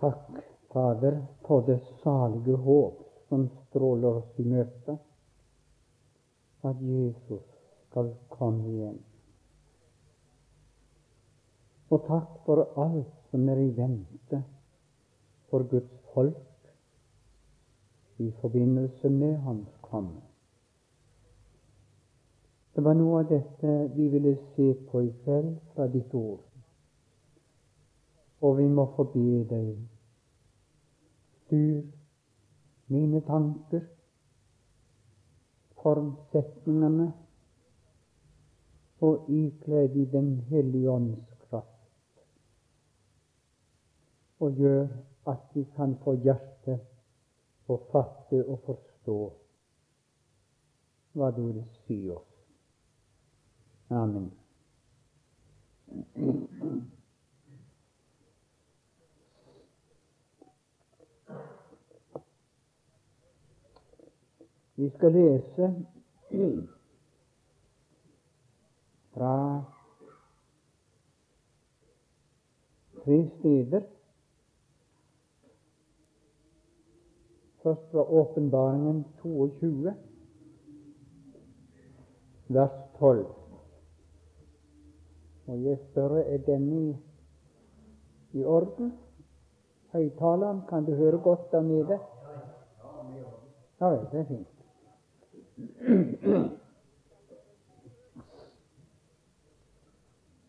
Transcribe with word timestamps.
Takk, 0.00 0.30
Fader, 0.72 1.26
for 1.46 1.60
det 1.66 1.80
salige 2.02 2.56
håp 2.56 3.04
som 3.28 3.48
stråler 3.68 4.20
oss 4.20 4.38
i 4.38 4.44
møte, 4.46 4.98
at 6.64 6.82
Jesus 6.82 7.44
skal 7.88 8.12
komme 8.30 8.68
igjen. 8.68 8.98
Og 11.90 12.04
takk 12.06 12.38
for 12.44 12.66
alt 12.84 13.14
som 13.30 13.48
er 13.48 13.60
i 13.62 13.70
vente 13.76 14.42
for 15.50 15.64
Guds 15.70 15.92
folk 16.14 16.72
i 18.18 18.30
forbindelse 18.40 19.08
med 19.08 19.36
Hans 19.46 19.68
komme. 19.82 20.20
Det 22.74 22.84
var 22.84 22.94
noe 22.94 23.22
av 23.22 23.30
dette 23.30 23.76
vi 23.96 24.08
ville 24.12 24.36
se 24.54 24.68
på 24.90 25.02
i 25.02 25.14
kveld 25.24 25.56
fra 25.74 25.88
ditt 25.90 26.12
ord. 26.14 26.47
Og 28.40 28.58
vi 28.58 28.68
må 28.68 28.84
få 28.96 29.04
be 29.12 29.44
deg 29.50 29.70
styr 31.48 31.82
mine 32.92 33.20
tanker, 33.24 33.80
formsetningene, 35.82 37.12
og 39.00 39.30
ikle 39.30 39.88
de 39.94 40.06
Den 40.12 40.30
hellige 40.50 40.90
ånds 40.90 41.34
kraft, 41.48 42.22
og 44.40 44.52
gjør 44.52 44.88
at 45.26 45.44
vi 45.54 45.64
kan 45.76 45.96
få 46.04 46.14
hjertet 46.14 46.80
og 47.68 47.88
fatte 47.92 48.44
og 48.44 48.60
forstå 48.66 49.18
hva 51.18 51.30
du 51.36 51.42
vil 51.46 51.64
si 51.86 51.98
oss. 52.10 52.34
Amen. 53.90 54.30
Vi 64.78 64.90
skal 64.90 65.12
lese 65.12 65.86
fra 69.14 69.62
tre 73.04 73.30
steder. 73.38 73.80
Først 77.62 77.90
fra 77.90 78.02
Åpenbaringen 78.10 79.04
22, 79.22 79.94
vers 82.48 82.70
12. 82.98 83.26
Og 85.46 85.64
jeg 85.64 85.78
spør 85.78 86.14
er 86.18 86.38
denne 86.38 86.82
i, 86.90 86.96
i 88.32 88.44
orden? 88.44 88.92
Høyttaleren, 89.92 90.62
kan 90.68 90.84
du 90.84 90.94
høre 90.94 91.18
godt 91.18 91.50
der 91.52 91.62
nede? 91.62 91.98
Ja 93.80 93.90
det 93.90 94.20
er 94.20 94.24
fint. 94.24 94.57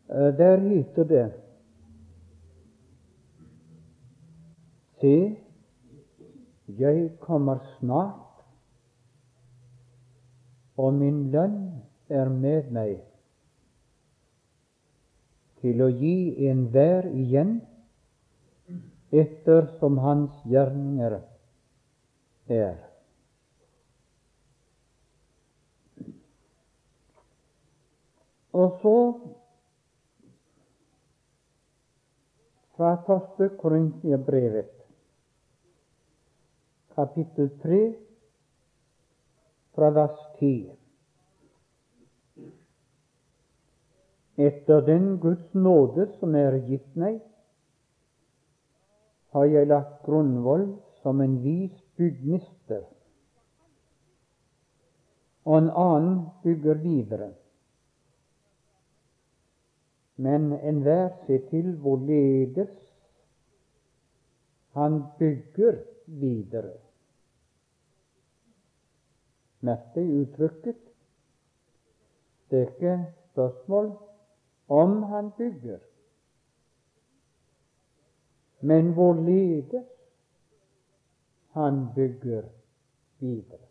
Eh, 0.10 0.38
der 0.38 0.58
heter 0.58 1.04
det 1.04 1.34
Se, 5.02 5.38
jeg 6.68 7.12
kommer 7.20 7.58
snart, 7.78 8.42
og 10.78 10.94
min 10.94 11.32
lønn 11.32 11.62
er 12.10 12.30
med 12.30 12.72
meg 12.74 12.98
til 15.62 15.86
å 15.86 15.88
gi 15.94 16.50
enhver 16.50 17.08
igjen 17.14 17.60
etter 19.14 19.72
som 19.80 20.02
hans 20.04 20.36
gjerninger 20.50 21.20
er. 22.50 22.89
Og 28.59 28.80
så 28.81 28.96
fra 32.75 32.96
første 33.08 33.50
Korintiabrevet, 33.62 34.72
kapittel 36.96 37.50
3, 37.64 37.80
fra 39.75 39.90
vers 39.96 40.19
10. 40.40 40.52
Etter 44.50 44.86
den 44.92 45.09
Guds 45.24 45.53
nåde 45.53 46.09
som 46.19 46.36
er 46.36 46.59
gitt 46.68 46.96
meg, 47.00 47.19
har 49.36 49.52
jeg 49.56 49.68
lagt 49.72 50.00
grunnvoll 50.03 50.72
som 51.03 51.22
en 51.24 51.36
vis 51.44 51.75
byggmester, 52.00 52.88
og 55.46 55.62
en 55.62 55.69
annen 55.69 56.18
bygger 56.44 56.84
videre. 56.84 57.36
Men 60.19 60.52
enhver 60.52 61.09
ser 61.25 61.46
til 61.50 61.72
hvorledes 61.80 62.75
han 64.75 65.00
bygger 65.19 65.80
videre. 66.06 66.75
Merk 69.63 69.94
deg 69.96 70.12
uttrykket. 70.22 70.81
Det 72.50 72.59
er 72.59 72.68
ikke 72.74 72.96
spørsmål 73.31 73.90
om 74.69 75.03
han 75.03 75.31
bygger, 75.38 75.80
men 78.62 78.94
hvorledes 78.94 79.90
han 81.56 81.86
bygger 81.96 82.47
videre. 83.19 83.66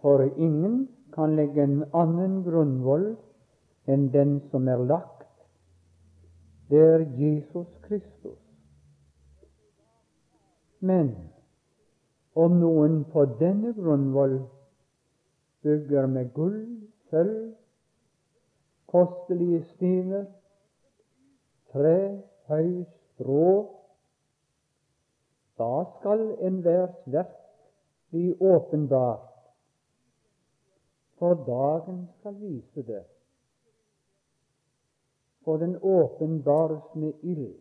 For 0.00 0.22
ingen 0.22 0.88
kan 1.14 1.36
legge 1.36 1.62
en 1.62 1.84
annen 1.94 2.42
grunnvoll 2.44 3.14
enn 3.86 4.08
den 4.12 4.40
som 4.50 4.68
er 4.68 4.84
lagt. 4.84 5.28
Det 6.70 6.80
er 6.80 7.04
Jesus 7.18 7.68
Kristus. 7.82 8.40
Men 10.80 11.12
om 12.34 12.56
noen 12.60 13.04
på 13.12 13.24
denne 13.40 13.72
grunnvoll 13.76 14.40
bygger 15.64 16.06
med 16.06 16.32
gull, 16.34 16.58
sølv, 17.10 17.54
kostelige 18.90 19.62
stener, 19.74 20.26
tre, 21.72 21.96
høy, 22.48 22.84
strå, 23.14 23.46
da 25.58 25.70
skal 25.94 26.26
enhvers 26.42 27.00
verk 27.06 27.40
bli 28.10 28.34
åpenbart, 28.40 29.30
for 31.18 31.38
dagen 31.46 32.06
skal 32.18 32.40
vise 32.40 32.82
det 32.82 33.04
for 35.44 35.56
den 35.56 35.78
åpenbares 35.82 36.94
med 36.94 37.12
ild. 37.22 37.54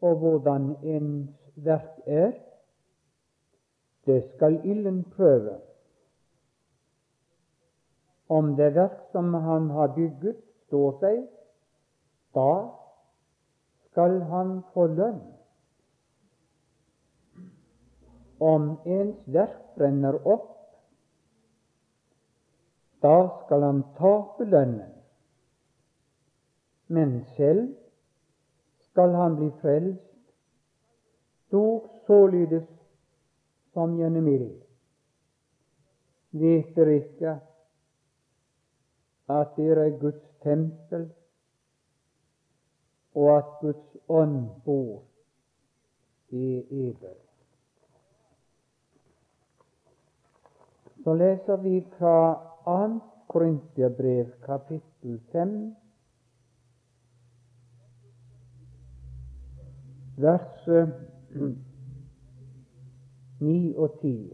Og 0.00 0.16
hvordan 0.18 0.76
ens 0.82 1.30
verk 1.54 2.00
er, 2.06 2.32
det 4.06 4.30
skal 4.34 4.60
ilden 4.64 5.04
prøve. 5.04 5.58
Om 8.28 8.56
det 8.56 8.74
verk 8.74 9.00
som 9.12 9.34
han 9.34 9.70
har 9.70 9.94
bygget, 9.94 10.36
står 10.66 10.98
seg, 11.00 11.22
da 12.36 12.52
skal 13.88 14.20
han 14.28 14.60
få 14.74 14.86
lønn. 14.86 15.22
Om 18.40 18.68
ens 18.86 19.24
verk 19.26 19.74
brenner 19.78 20.20
opp, 20.28 20.52
da 23.02 23.16
skal 23.40 23.64
han 23.64 23.82
tape 23.96 24.44
lønnen 24.44 24.97
men 26.88 27.24
selv 27.36 27.74
skal 28.90 29.14
han 29.14 29.36
bli 29.36 29.50
frelst, 29.60 30.04
dog 31.52 31.88
således 32.06 32.68
som 33.72 33.96
gjennom 33.96 34.28
ild. 34.28 34.56
Vet 36.30 36.74
dere 36.76 36.96
ikke 36.96 37.34
at 39.28 39.52
dere 39.56 39.86
er 39.86 39.98
Guds 40.00 40.24
tempel, 40.42 41.08
og 43.14 43.30
at 43.36 43.52
Guds 43.60 43.96
ånd 44.08 44.48
bor 44.64 45.04
i 46.28 46.48
eder? 46.88 47.16
Så 51.04 51.14
leser 51.14 51.56
vi 51.56 51.80
fra 51.98 52.16
2. 52.64 53.00
Korintiabrev 53.28 54.30
kapittel 54.44 55.20
5 55.32 55.74
vers 60.18 60.68
9 63.40 63.74
og 63.76 63.98
10. 64.00 64.32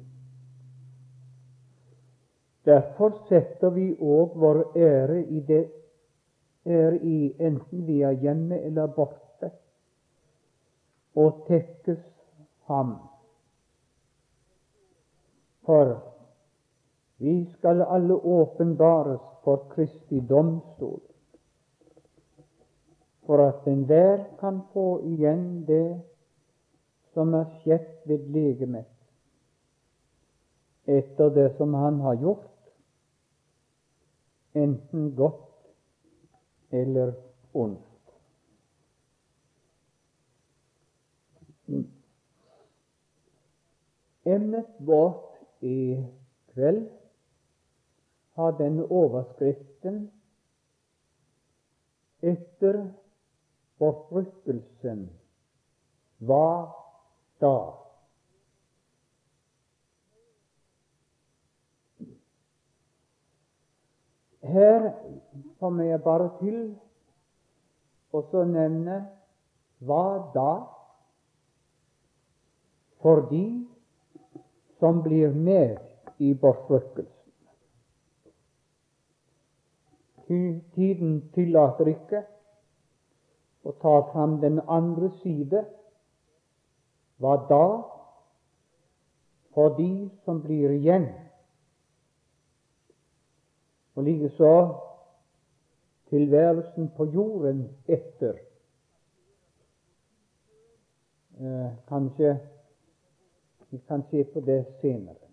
Derfor 2.64 3.18
setter 3.28 3.70
vi 3.70 3.90
òg 4.00 4.36
vår 4.40 4.60
ære 4.76 5.20
i 5.24 5.40
det 5.40 5.64
er 6.64 6.96
i, 6.96 7.34
enten 7.38 7.86
vi 7.86 8.00
er 8.02 8.16
hjemme 8.16 8.60
eller 8.64 8.86
borte, 8.86 9.50
og 11.14 11.44
tekkes 11.48 12.04
ham. 12.70 12.96
For 15.64 15.92
vi 17.18 17.44
skal 17.52 17.82
alle 17.82 18.14
åpenbares 18.14 19.20
for 19.44 19.66
Kristi 19.70 20.20
domstol, 20.28 21.00
for 23.26 23.48
at 23.48 23.66
enhver 23.66 24.24
kan 24.40 24.60
få 24.72 25.00
igjen 25.08 25.64
det 25.66 26.00
som 27.14 27.34
er 27.34 27.46
skjedd 27.60 28.08
ved 28.08 28.26
legemet, 28.34 28.90
etter 30.84 31.30
det 31.32 31.48
som 31.56 31.74
han 31.74 32.00
har 32.04 32.18
gjort, 32.20 32.50
enten 34.54 35.14
godt 35.16 35.70
eller 36.70 37.14
ondt. 37.54 37.90
Emnet 44.24 44.68
vårt 44.78 45.36
i 45.60 45.96
kveld 46.52 46.86
har 48.34 48.56
denne 48.58 48.86
overskriften 48.88 50.06
etter 52.24 52.78
forfryktelsen 53.78 55.08
var 56.18 56.68
da? 57.40 57.56
Her 64.42 64.92
kommer 65.60 65.84
jeg 65.84 66.02
bare 66.02 66.30
til 66.40 66.58
og 68.14 68.28
så 68.30 68.44
nevne 68.46 69.00
hva 69.82 70.04
da 70.34 70.50
for 73.02 73.26
de 73.30 73.46
som 74.78 75.02
blir 75.02 75.34
med 75.34 75.76
i 76.18 76.30
bortrykkelsen. 76.34 77.10
Tiden 80.74 81.18
tillater 81.34 81.90
ikke 81.90 82.22
å 83.64 83.72
ta 83.82 83.94
fram 84.12 84.38
den 84.40 84.60
andre 84.68 85.10
side. 85.22 85.64
Hva 87.22 87.36
da 87.48 87.66
for 89.54 89.76
de 89.78 90.08
som 90.24 90.40
blir 90.42 90.74
igjen? 90.74 91.06
Og 93.94 94.08
likeså 94.08 94.54
tilværelsen 96.10 96.90
på 96.96 97.06
jorden 97.14 97.68
etter. 97.86 98.40
Eh, 101.40 101.70
kanskje 101.88 102.36
vi 103.70 103.78
kan 103.88 104.02
se 104.10 104.24
på 104.24 104.40
det 104.40 104.64
senere. 104.80 105.24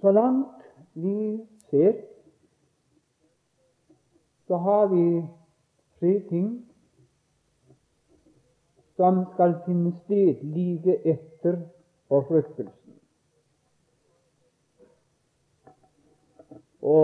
Så 0.00 0.12
langt 0.12 0.62
vi 0.92 1.46
ser, 1.70 2.15
så 4.46 4.56
har 4.56 4.86
vi 4.86 5.26
tre 6.00 6.20
ting 6.28 6.50
som 8.96 9.24
skal 9.34 9.58
finne 9.66 9.92
sted 10.04 10.42
like 10.42 10.96
etter 11.04 11.58
forfryktelsen. 12.08 12.94
Å 16.86 16.98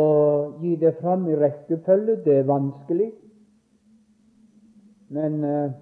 gi 0.62 0.76
det 0.78 0.94
fram 1.00 1.26
i 1.28 1.36
rekkefølge, 1.36 2.20
det 2.24 2.38
er 2.38 2.48
vanskelig. 2.48 3.10
Men 5.12 5.42
eh, 5.44 5.72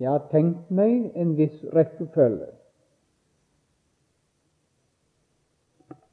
jeg 0.00 0.08
har 0.08 0.28
tenkt 0.30 0.70
meg 0.72 1.10
en 1.18 1.34
viss 1.36 1.58
rekkefølge. 1.74 2.52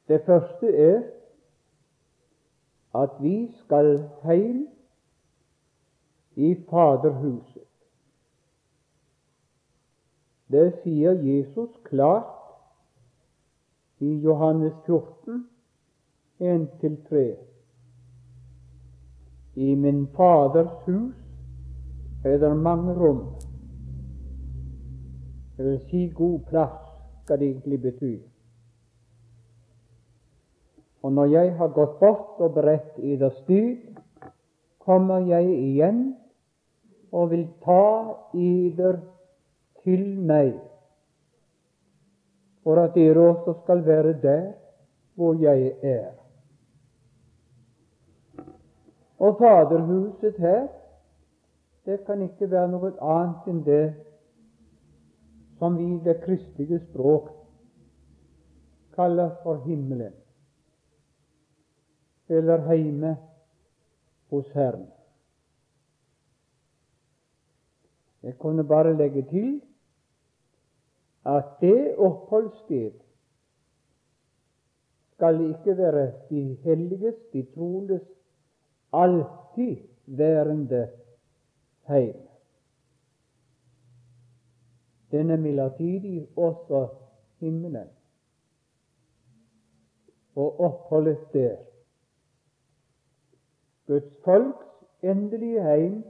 Det 0.07 0.23
første 0.25 0.71
er 0.71 0.97
at 3.03 3.09
vi 3.21 3.51
skal 3.63 4.09
heim 4.23 4.67
i 6.35 6.55
Faderhuset. 6.69 7.63
Det 10.51 10.73
sier 10.83 11.11
Jesus 11.11 11.69
klart 11.83 12.33
i 13.99 14.13
Johannes 14.23 14.73
14, 14.85 15.49
1-3. 16.39 17.23
I 19.55 19.75
min 19.75 20.07
Faders 20.15 20.71
hus 20.85 21.15
er 22.23 22.37
det 22.37 22.57
mange 22.57 22.93
rom. 22.93 23.21
Det 25.57 25.65
vil 25.65 25.79
si 25.89 26.07
god 26.07 26.39
plass, 26.39 26.81
skal 27.23 27.39
det 27.39 27.47
egentlig 27.49 27.81
bety. 27.81 28.15
Og 31.07 31.13
når 31.13 31.25
jeg 31.31 31.53
har 31.55 31.69
gått 31.71 31.99
bort 32.01 32.39
og 32.43 32.49
beredt 32.57 32.97
eders 32.99 33.37
dyd, 33.47 33.77
kommer 34.83 35.23
jeg 35.23 35.53
igjen 35.55 36.01
og 37.15 37.29
vil 37.31 37.45
ta 37.63 37.83
eder 38.35 38.97
til 39.85 40.03
meg, 40.19 40.51
for 42.59 42.83
at 42.83 42.99
dere 42.99 43.23
også 43.29 43.55
skal 43.61 43.85
være 43.87 44.17
der 44.25 44.43
hvor 45.15 45.39
jeg 45.39 45.71
er. 45.93 46.11
Og 49.23 49.39
Faderhuset 49.39 50.35
her, 50.43 50.67
det 51.87 52.01
kan 52.03 52.27
ikke 52.27 52.51
være 52.51 52.67
noe 52.75 52.91
annet 52.99 53.47
enn 53.47 53.63
det 53.63 53.81
som 55.55 55.79
vi 55.79 55.87
i 55.95 56.03
det 56.03 56.19
kristelige 56.27 56.83
språk 56.91 57.31
kaller 58.99 59.37
for 59.43 59.63
himmelen 59.63 60.11
eller 62.29 62.67
heime 62.67 63.17
hos 64.29 64.51
Herren. 64.53 64.87
Jeg 68.23 68.37
kunne 68.37 68.63
bare 68.67 68.97
legge 68.97 69.21
til 69.29 69.61
at 71.25 71.45
det 71.61 71.95
oppholdssted 71.97 72.91
skal 75.13 75.41
ikke 75.49 75.77
være 75.77 76.13
de 76.29 76.57
helliges, 76.63 77.15
de 77.33 77.45
troendes, 77.55 78.01
alltid 78.93 79.77
værende 80.05 80.89
heim. 81.87 82.15
Den 85.11 85.29
er 85.29 85.37
midlertidig 85.37 86.27
også 86.35 86.87
himmelen. 87.39 87.87
Og 90.35 90.59
oppholdet 90.59 91.33
der 91.33 91.57
Guds 93.87 94.13
folks 94.25 94.65
endelige 95.03 95.63
heim 95.63 96.03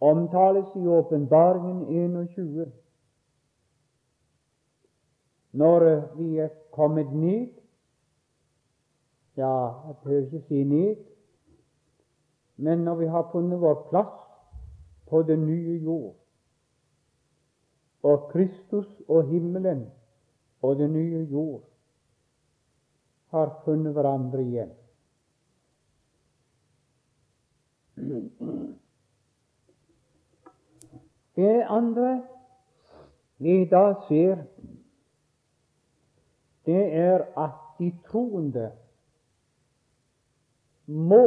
omtales 0.00 0.76
i 0.76 0.86
Åpenbaringen 0.86 1.86
21. 1.88 2.72
Når 5.52 6.16
vi 6.16 6.36
er 6.38 6.48
kommet 6.72 7.12
ned 7.12 7.48
Ja, 9.36 9.86
jeg 9.86 9.94
behøver 10.02 10.24
ikke 10.24 10.40
si 10.48 10.64
ned, 10.64 10.96
men 12.56 12.78
når 12.78 12.94
vi 12.94 13.06
har 13.06 13.28
funnet 13.32 13.60
vår 13.60 13.86
plass 13.90 14.16
på 15.06 15.22
den 15.22 15.46
nye 15.46 15.76
jord, 15.84 16.16
og 18.02 18.30
Kristus 18.32 19.02
og 19.08 19.28
himmelen 19.28 19.86
og 20.62 20.76
den 20.76 20.92
nye 20.92 21.22
jord 21.30 21.62
har 23.30 23.62
funnet 23.64 23.92
hverandre 23.92 24.42
igjen 24.42 24.74
det 31.38 31.66
andre 31.68 32.22
vi 33.38 33.64
da 33.70 33.94
ser, 34.08 34.42
det 36.66 36.84
er 36.94 37.22
at 37.38 37.58
de 37.78 37.92
troende 38.10 38.72
må 40.86 41.26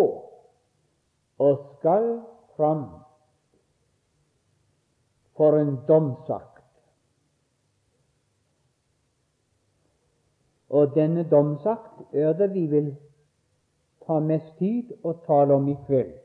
og 1.39 1.77
skal 1.77 2.21
fram 2.55 2.83
for 5.37 5.57
en 5.57 5.77
domsakt. 5.87 6.63
Og 10.69 10.95
denne 10.95 11.23
domsakt 11.29 12.15
er 12.15 12.33
det 12.33 12.53
vi 12.53 12.65
vil 12.67 12.91
ta 14.05 14.19
mest 14.19 14.53
tid 14.59 14.91
å 15.03 15.15
tale 15.25 15.55
om 15.55 15.67
i 15.71 15.77
kveld. 15.87 16.20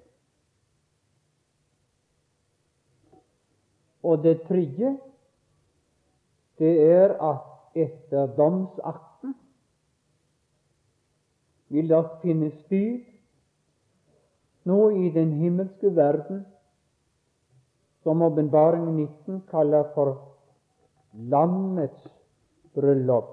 Og 4.07 4.23
det 4.23 4.37
tredje, 4.47 4.93
det 6.59 6.73
er 6.87 7.17
at 7.19 7.77
etter 7.77 8.31
domsakten 8.37 9.35
vil 11.75 11.91
det 11.91 12.05
finne 12.23 12.53
sted 12.63 13.03
nå 14.67 14.79
i 14.95 15.11
den 15.15 15.35
himmelske 15.41 15.91
verden 15.97 16.45
som 18.07 18.23
Åpenbaring 18.23 18.87
19 18.95 19.43
kaller 19.51 19.91
for 19.95 20.15
lammets 21.13 22.07
bryllup, 22.75 23.33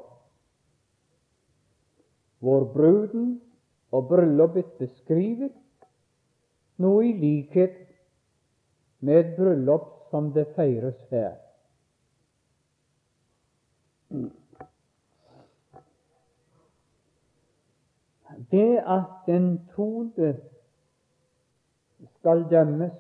hvor 2.42 2.66
bruden 2.74 3.42
og 3.94 4.08
bryllupet 4.10 4.74
beskrivet 4.82 5.54
noe 6.82 7.06
i 7.06 7.14
likhet 7.14 7.78
med 9.06 9.20
et 9.20 9.36
bryllup 9.38 10.03
som 10.14 10.34
det 10.34 10.46
feires 10.56 11.00
her. 11.10 11.32
Det 18.52 18.78
at 18.78 19.26
den 19.26 19.48
troende 19.72 20.36
skal 22.20 22.46
dømmes 22.52 22.94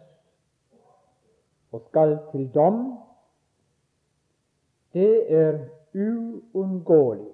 og 1.71 1.85
skal 1.89 2.17
til 2.31 2.47
dom, 2.53 2.81
det 4.93 5.33
er 5.33 5.59
uunngåelig. 5.93 7.33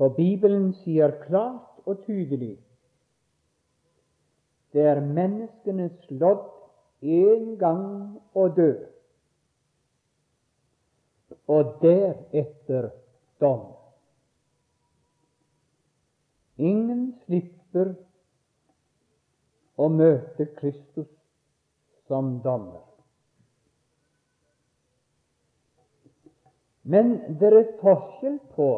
For 0.00 0.08
Bibelen 0.16 0.72
sier 0.80 1.12
klart 1.26 1.84
og 1.84 2.00
tydelig 2.06 2.56
det 4.72 4.82
er 4.86 5.00
menneskenes 5.02 6.10
lodd 6.10 6.59
en 7.00 7.56
gang 7.58 8.20
å 8.36 8.46
dø, 8.56 8.70
og 11.50 11.76
deretter 11.82 12.90
dom. 13.40 13.64
Ingen 16.60 17.06
slipper 17.24 17.94
å 19.80 19.88
møte 19.88 20.46
Kristus 20.58 21.08
som 22.06 22.36
dommer. 22.44 22.84
Men 26.82 27.12
det 27.40 27.52
er 27.54 27.68
forskjell 27.80 28.38
på 28.56 28.70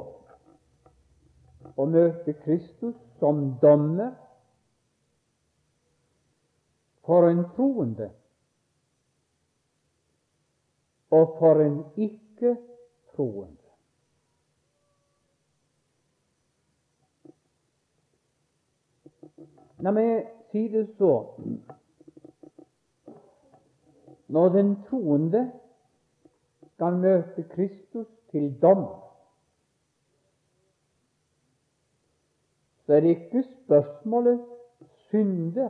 å 1.77 1.87
møte 1.89 2.35
Kristus 2.45 2.97
som 3.19 3.45
dommer 3.63 4.13
for 7.07 7.29
en 7.29 7.45
troende 7.57 8.11
og 11.11 11.37
for 11.39 11.61
en 11.61 11.85
ikke-troende. 11.97 13.59
La 19.83 19.91
meg 19.91 20.29
si 20.53 20.69
det 20.71 20.87
så 20.99 21.13
Når 24.33 24.49
den 24.49 24.71
troende 24.89 25.43
skal 26.73 26.95
møte 27.03 27.43
Kristus 27.51 28.07
til 28.31 28.47
dom, 28.63 28.87
så 32.87 32.95
er 32.97 33.01
det 33.05 33.09
ikke 33.09 33.43
spørsmålet 33.43 34.41
synder 35.11 35.69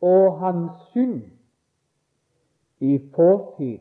og 0.00 0.38
hans 0.40 0.80
synd 0.92 1.22
i 2.80 2.98
fortid 3.14 3.80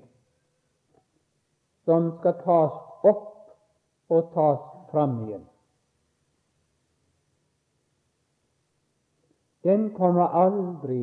som 1.87 2.11
skal 2.19 2.35
tas 2.43 2.75
opp 3.07 4.11
og 4.11 4.33
tas 4.33 4.65
fram 4.91 5.15
igjen. 5.25 5.45
Den 9.63 9.89
kommer 9.95 10.35
aldri 10.35 11.01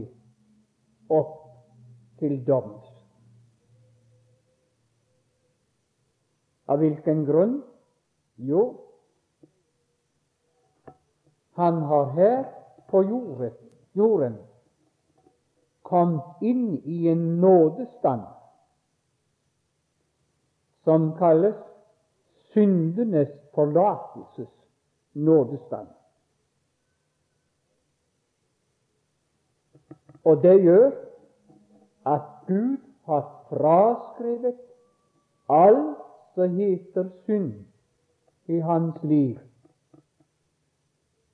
opp 1.12 1.34
til 2.20 2.38
doms. 2.46 2.86
Av 6.66 6.80
hvilken 6.82 7.24
grunn? 7.28 7.60
Jo, 8.36 8.62
han 11.56 11.82
har 11.88 12.10
her 12.16 12.42
på 12.90 13.00
jorden, 13.06 13.54
jorden 13.96 14.34
kommet 15.86 16.42
inn 16.42 16.78
i 16.84 17.06
en 17.08 17.40
nådestand 17.40 18.26
som 20.84 21.12
kalles 21.18 21.56
syndenes 22.52 23.30
forlatelses 23.54 24.50
nådestand. 25.12 25.88
Og 30.24 30.42
det 30.42 30.56
gjør 30.62 30.90
at 32.06 32.22
Gud 32.46 32.76
har 33.06 33.22
fraskrevet 33.48 34.58
alt 35.48 36.02
som 36.34 36.58
heter 36.58 37.10
synd 37.26 37.52
i 38.46 38.58
hans 38.58 39.02
liv 39.02 39.38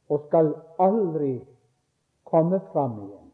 og 0.08 0.24
skal 0.28 0.54
aldri 0.78 1.40
komme 2.24 2.60
fram 2.72 2.98
igjen. 3.00 3.31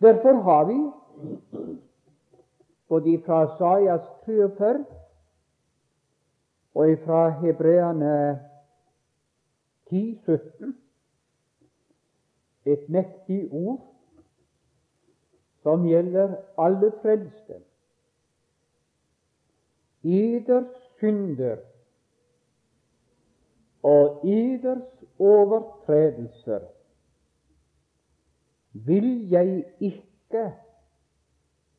Derfor 0.00 0.32
har 0.32 0.64
vi, 0.64 0.90
både 2.88 3.22
fra 3.26 3.58
Sajas 3.58 4.02
43 4.24 4.84
og 6.74 6.98
fra 7.04 7.28
Hebreane 7.40 8.40
10, 9.90 10.20
17, 10.24 10.78
et 12.64 12.88
mektig 12.88 13.48
ord 13.52 13.94
som 15.62 15.86
gjelder 15.86 16.36
alle 16.58 16.92
frelste. 17.02 17.60
Eders 20.04 20.74
synder 20.98 21.56
og 23.82 24.26
eders 24.26 25.04
overtredelser 25.18 26.77
vil 28.86 29.28
jeg 29.30 29.64
ikke 29.80 30.52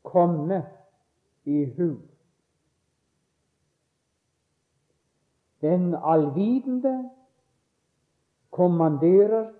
komme 0.03 0.65
i 1.45 1.65
hu. 1.77 1.97
Den 5.61 5.95
allvitende 6.03 7.09
kommanderer 8.51 9.51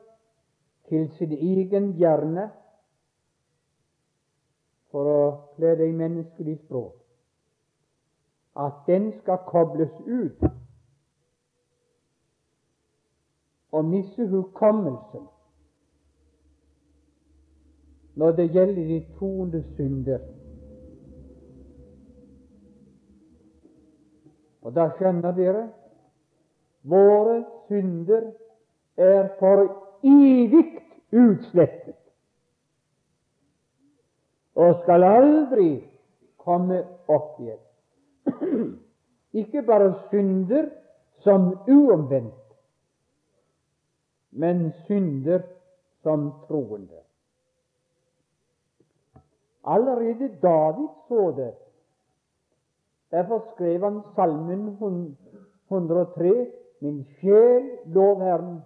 til 0.90 1.10
sin 1.18 1.32
egen 1.32 1.94
hjerne, 1.94 2.50
for 4.90 5.06
å 5.06 5.26
kle 5.56 5.76
det 5.78 5.90
i 5.92 5.98
menneskelig 5.98 6.56
språk, 6.64 6.96
at 8.58 8.80
den 8.88 9.12
skal 9.20 9.44
kobles 9.46 9.94
ut 10.08 10.48
og 13.72 13.86
miste 13.86 14.26
hukommelsen 14.32 15.28
når 18.20 18.32
det 18.36 18.50
gjelder 18.52 18.88
de 18.88 19.00
troende 19.18 19.64
synder. 19.76 20.20
Og 24.62 24.76
da 24.76 24.90
skjønner 24.98 25.32
dere 25.38 25.64
våre 26.84 27.38
synder 27.68 28.28
er 29.00 29.30
for 29.40 29.64
evig 30.04 30.66
utslettet 31.16 31.96
og 34.60 34.82
skal 34.84 35.06
aldri 35.08 35.70
komme 36.44 36.82
opp 37.08 37.40
igjen. 37.40 37.62
Ikke 39.42 39.64
bare 39.64 39.94
synder 40.10 40.68
som 41.24 41.54
uomvendt, 41.68 42.36
men 44.32 44.72
synder 44.88 45.46
som 46.04 46.34
troende. 46.48 47.00
Allerede 49.70 50.28
David 50.42 50.90
så 51.08 51.32
det. 51.38 51.54
Derfor 53.12 53.44
skrev 53.54 53.84
han 53.84 54.02
Salmen 54.16 54.78
103.: 55.70 56.48
Min 56.82 57.04
sjel, 57.20 57.70
lov 57.86 58.22
Herren, 58.22 58.62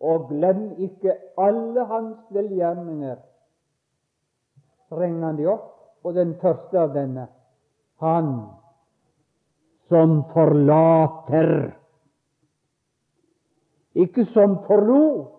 og 0.00 0.28
glem 0.28 0.72
ikke 0.78 1.14
alle 1.38 1.84
hans 1.86 2.18
velgjerninger. 2.30 3.16
Regner 4.92 5.26
han 5.26 5.38
de 5.38 5.46
opp, 5.46 5.68
og 6.04 6.14
den 6.14 6.34
første 6.40 6.78
av 6.80 6.90
denne 6.96 7.28
Han 8.02 8.32
som 9.88 10.22
forlater 10.32 11.70
ikke 13.94 14.24
som 14.32 14.56
forlot, 14.66 15.32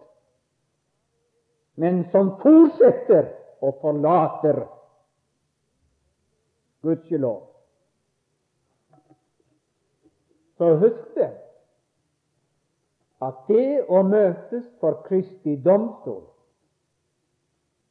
men 1.76 2.04
som 2.12 2.36
fortsetter 2.42 3.32
og 3.66 3.80
forlater. 3.82 4.62
Gudskjelov. 6.84 7.42
Så 10.58 10.76
husk 10.76 11.16
det, 11.16 11.32
at 13.24 13.48
det 13.48 13.86
å 13.88 14.04
møtes 14.04 14.68
for 14.82 15.02
Kristi 15.08 15.56
domstol, 15.64 16.26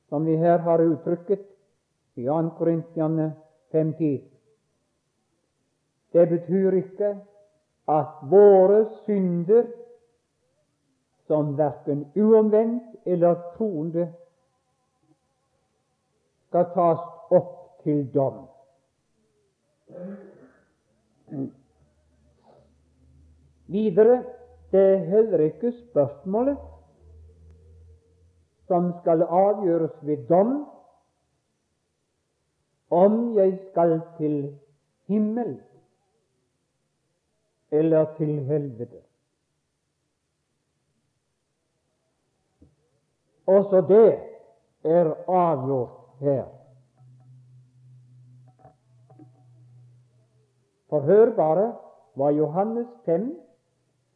som 0.08 0.26
vi 0.28 0.36
her 0.36 0.60
har 0.66 0.84
uttrykket 0.84 1.46
i 2.20 2.26
2. 2.28 2.38
Korintiane 2.58 3.32
5.10, 3.72 4.20
det 6.12 6.28
betyr 6.28 6.76
ikke 6.82 7.14
at 7.88 8.20
våre 8.30 8.84
synder, 9.06 9.66
som 11.26 11.54
verken 11.56 12.04
uomvendt 12.18 13.06
eller 13.06 13.38
troende, 13.56 14.10
skal 16.48 16.66
tas 16.74 17.04
opp 17.32 17.54
til 17.84 18.04
dom. 18.12 18.51
Videre 23.66 24.24
det 24.72 24.80
er 24.80 25.04
heller 25.04 25.38
ikke 25.38 25.72
spørsmålet 25.90 26.58
som 28.66 28.92
skal 29.00 29.22
avgjøres 29.22 29.96
ved 30.02 30.26
dom, 30.28 30.52
om 32.90 33.36
jeg 33.36 33.58
skal 33.70 34.00
til 34.16 34.58
himmel 35.08 35.60
eller 37.72 38.14
til 38.16 38.40
helvete. 38.44 39.00
Også 43.46 43.84
det 43.88 44.18
er 44.84 45.14
avgjort 45.28 45.90
her. 46.20 46.61
For 50.92 51.00
hør 51.00 51.30
bare 51.36 51.70
hva 52.20 52.26
Johannes 52.36 52.88
5, 53.06 53.22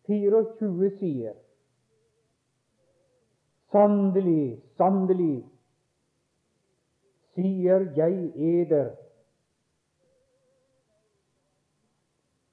24 0.05 0.89
sier. 0.99 1.37
Sannelig, 3.73 4.59
sannelig, 4.77 5.39
sier 7.33 7.87
jeg 7.97 8.27
eder, 8.37 8.91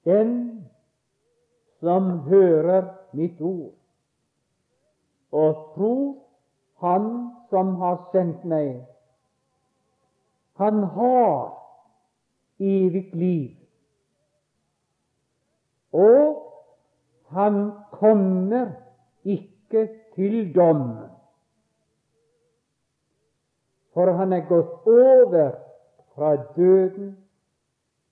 den 0.08 0.32
som 1.84 2.08
hører 2.30 2.88
mitt 3.12 3.42
ord 3.42 3.76
og 5.32 5.68
tror 5.76 6.16
Han 6.84 7.12
som 7.50 7.76
har 7.80 8.00
sendt 8.12 8.48
meg, 8.48 8.82
han 10.60 10.84
har 10.96 11.54
evig 12.60 13.06
liv 13.16 13.63
og 15.94 16.40
han 17.34 17.72
kommer 17.92 18.72
ikke 19.24 19.90
til 20.16 20.56
dom, 20.56 20.82
for 23.94 24.12
han 24.18 24.34
er 24.34 24.48
gått 24.50 24.88
over 24.88 25.52
fra 26.16 26.36
døden 26.56 27.18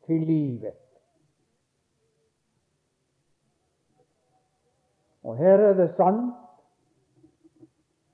til 0.05 0.21
livet. 0.25 0.77
Og 5.23 5.37
her 5.37 5.57
er 5.57 5.73
det 5.73 5.93
sant, 5.97 6.33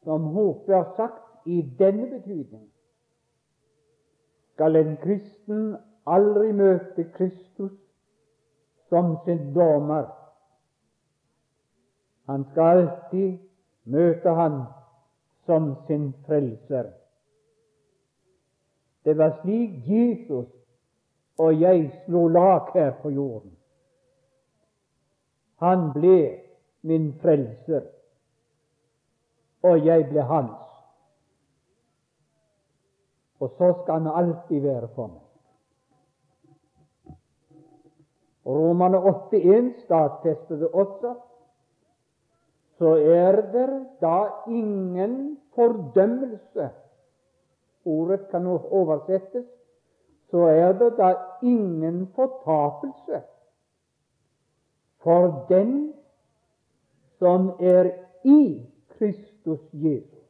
som 0.03 0.21
Hope 0.21 0.73
har 0.73 0.93
sagt, 0.95 1.23
i 1.47 1.61
denne 1.79 2.09
betydning 2.11 2.67
skal 4.53 4.75
en 4.75 4.97
kristen 4.97 5.75
aldri 6.07 6.51
møte 6.51 7.05
Kristus 7.15 7.86
som 8.89 9.17
sin 9.25 9.53
dommer. 9.53 10.05
Han 12.27 12.45
skal 12.51 12.77
alltid 12.77 13.37
møte 13.83 14.29
han 14.29 14.61
som 15.45 15.75
sin 15.87 16.13
frelser. 16.27 16.91
Det 19.03 19.17
var 19.17 19.37
slik 19.41 19.87
Jesus 19.87 20.47
og 21.37 21.61
jeg 21.61 21.91
slo 22.05 22.27
lag 22.27 22.71
her 22.73 22.91
på 23.01 23.09
jorden. 23.09 23.53
Han 25.61 25.91
ble 25.93 26.17
min 26.81 27.13
frelser, 27.21 27.85
og 29.63 29.85
jeg 29.85 30.09
ble 30.09 30.21
hans. 30.21 30.65
Og 33.39 33.53
så 33.57 33.71
skal 33.81 34.01
han 34.01 34.11
alltid 34.21 34.61
være 34.61 34.89
for 34.95 35.07
meg. 35.07 35.26
Romane 38.47 38.97
8,1 38.97 39.81
stadfester 39.83 40.55
det 40.55 40.67
også. 40.67 41.15
Så 42.77 42.95
er 42.95 43.41
det 43.51 43.69
da 44.01 44.27
ingen 44.47 45.39
fordømmelse 45.55 46.69
Ordet 47.87 48.27
kan 48.31 48.47
oversettes. 48.47 49.45
Så 50.29 50.37
er 50.37 50.73
det 50.73 50.97
da 50.97 51.15
ingen 51.43 52.07
fortapelse 52.15 53.21
for 55.03 55.45
den 55.49 55.93
som 57.19 57.49
er 57.59 57.91
i 58.23 58.65
Kristus 58.89 59.59
Jesus. 59.73 60.27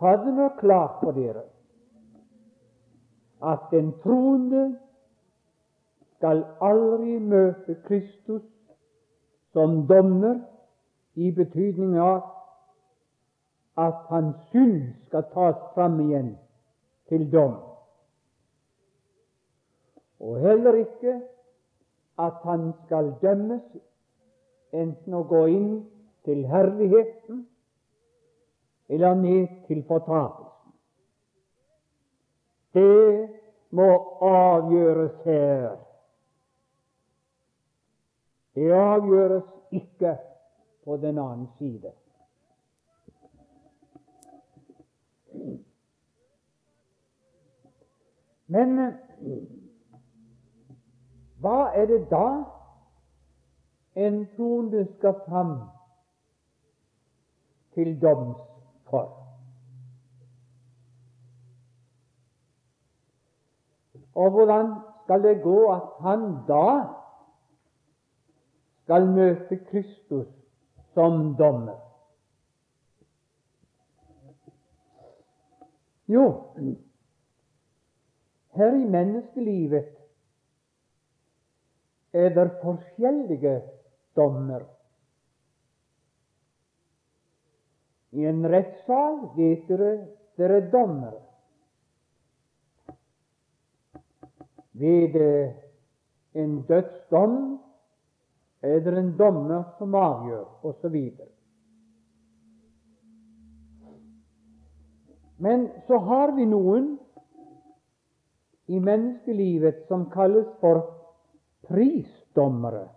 Hadde 0.00 0.26
det 0.26 0.34
nå 0.34 0.48
klart 0.60 1.00
for 1.02 1.16
dere 1.16 1.42
at 3.42 3.70
den 3.70 3.92
troende 4.02 4.78
skal 6.16 6.44
aldri 6.64 7.18
møte 7.20 7.76
Kristus 7.86 8.42
som 9.52 9.86
dommer 9.88 10.40
i 11.16 11.30
betydning 11.32 11.96
av 12.00 12.24
at 13.76 14.04
hans 14.08 14.36
synd 14.52 14.82
skal 15.08 15.24
tas 15.32 15.56
fram 15.74 16.00
igjen 16.00 16.34
til 17.08 17.26
dom. 17.32 17.58
Og 20.20 20.40
heller 20.40 20.80
ikke 20.80 21.18
at 22.18 22.40
han 22.44 22.70
skal 22.84 23.12
dømmes 23.20 23.64
enten 24.72 25.14
å 25.14 25.24
gå 25.28 25.42
inn 25.52 25.70
til 26.24 26.44
herligheten 26.48 27.44
eller 28.88 29.14
ned 29.20 29.46
til 29.68 29.82
fortapelsen. 29.88 30.72
Det 32.76 33.28
må 33.76 33.88
avgjøres 34.24 35.20
her 35.24 35.85
det 38.56 38.72
avgjøres 38.72 39.44
ikke 39.70 40.16
på 40.84 40.96
den 40.96 41.18
annen 41.18 41.48
side. 41.58 41.92
Men 48.46 48.78
hva 51.42 51.58
er 51.76 51.86
det 51.90 52.00
da 52.10 52.26
en 54.06 54.22
troende 54.36 54.86
skal 54.96 55.20
fram 55.26 55.54
til 57.76 57.92
doms 58.00 58.40
for? 58.88 59.12
Og 64.16 64.30
hvordan 64.30 64.74
skal 65.04 65.22
det 65.22 65.42
gå 65.42 65.58
at 65.72 65.90
han 66.00 66.30
da 66.48 66.68
skal 68.86 69.08
møte 69.10 69.58
Kristus 69.66 70.28
som 70.94 71.34
dommer. 71.34 71.80
Jo, 76.06 76.22
her 78.54 78.76
i 78.78 78.84
menneskelivet 78.86 79.90
er 82.14 82.30
det 82.38 82.46
forskjellige 82.62 83.56
dommer. 84.16 84.62
I 88.14 88.30
en 88.30 88.46
rettssal 88.46 89.18
vet 89.34 89.66
dere 89.66 89.90
dere 90.38 90.62
er 90.62 90.70
dommere. 90.70 91.22
Ved 94.78 95.18
en 96.38 96.62
dødsdom 96.68 97.65
er 98.66 98.80
det 98.84 98.94
en 98.98 99.12
dommer 99.18 99.64
som 99.78 99.94
avgjør, 99.94 100.44
osv. 100.66 100.96
Men 105.38 105.68
så 105.86 105.98
har 106.08 106.32
vi 106.36 106.46
noen 106.48 106.94
i 108.66 108.80
menneskelivet 108.80 109.84
som 109.88 110.08
kalles 110.10 110.48
for 110.60 110.82
prisdommere. 111.68 112.88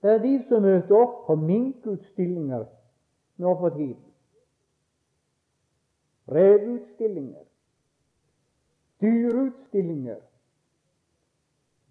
Det 0.00 0.14
er 0.14 0.22
de 0.24 0.36
som 0.48 0.64
møter 0.64 0.96
opp 0.96 1.26
på 1.26 1.36
minkutstillinger 1.40 2.64
nå 3.40 3.56
for 3.60 3.76
tiden. 3.76 4.10
brevutstillinger, 6.30 7.44
dyreutstillinger, 9.02 10.20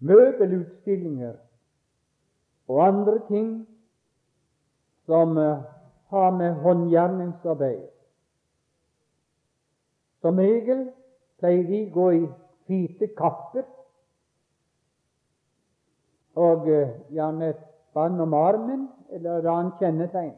møbelutstillinger 0.00 1.34
og 2.68 2.86
andre 2.86 3.18
ting 3.28 3.50
som 5.06 5.38
eh, 5.38 5.62
har 6.10 6.30
med 6.30 6.54
håndgjerningsarbeid. 6.54 7.88
Som 10.20 10.38
regel 10.38 10.90
pleier 11.40 11.66
de 11.66 11.80
gå 11.94 12.10
i 12.10 12.24
hvite 12.66 13.10
kapper 13.18 13.66
og 16.38 16.68
eh, 16.70 16.94
gjerne 17.10 17.50
et 17.54 17.64
bånd 17.94 18.20
om 18.22 18.34
armen 18.34 18.86
eller 19.10 19.40
et 19.40 19.50
annet 19.50 19.82
kjennetegn. 19.82 20.36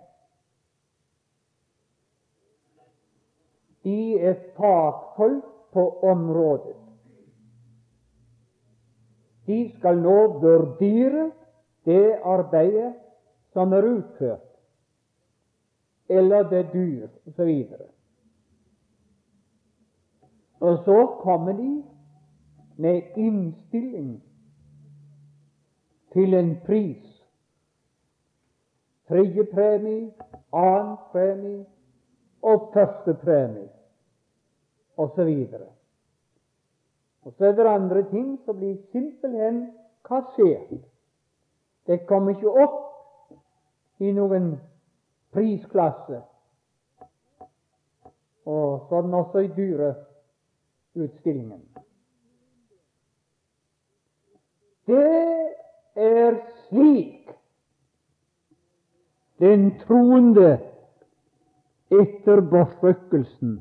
De 3.82 3.98
er 4.18 4.38
fagfolk 4.56 5.44
på 5.74 5.88
området. 6.06 6.76
De 9.46 9.72
skal 9.78 9.98
nå 9.98 10.18
vurdere 10.42 11.30
det 11.84 12.18
arbeidet 12.24 12.92
som 13.52 13.72
er 13.72 13.82
utført, 13.82 14.48
eller 16.08 16.48
det 16.50 16.66
dyr, 16.72 17.08
osv. 17.26 17.50
Og 20.60 20.78
så 20.84 21.06
kommer 21.20 21.52
de 21.52 21.82
med 22.76 23.02
innstilling 23.16 24.22
til 26.12 26.34
en 26.34 26.56
pris. 26.66 27.08
Tredje 29.08 29.44
premie, 29.44 30.12
annen 30.52 30.96
premie 31.12 31.64
og 32.42 32.70
første 32.74 33.14
premie, 33.24 33.68
osv. 34.96 35.30
Og 37.22 37.34
så 37.36 37.44
er 37.44 37.52
det 37.52 37.66
andre 37.66 38.02
ting 38.10 38.40
som 38.44 38.58
blir 38.58 38.76
simpelthen 38.92 39.66
kassert. 40.04 40.82
Det 41.86 42.06
kommer 42.06 42.34
ikke 42.34 42.50
opp 42.50 44.02
i 44.02 44.10
noen 44.14 44.56
prisklasse. 45.34 46.22
Og 48.46 48.88
sånn 48.90 49.14
også 49.14 49.44
i 49.46 49.52
dyreutstillingen. 49.54 51.62
Det 54.90 55.54
er 55.94 56.40
slik 56.66 57.30
den 59.42 59.68
troende 59.84 60.56
etter 61.92 62.42
bortrykkelsen 62.50 63.60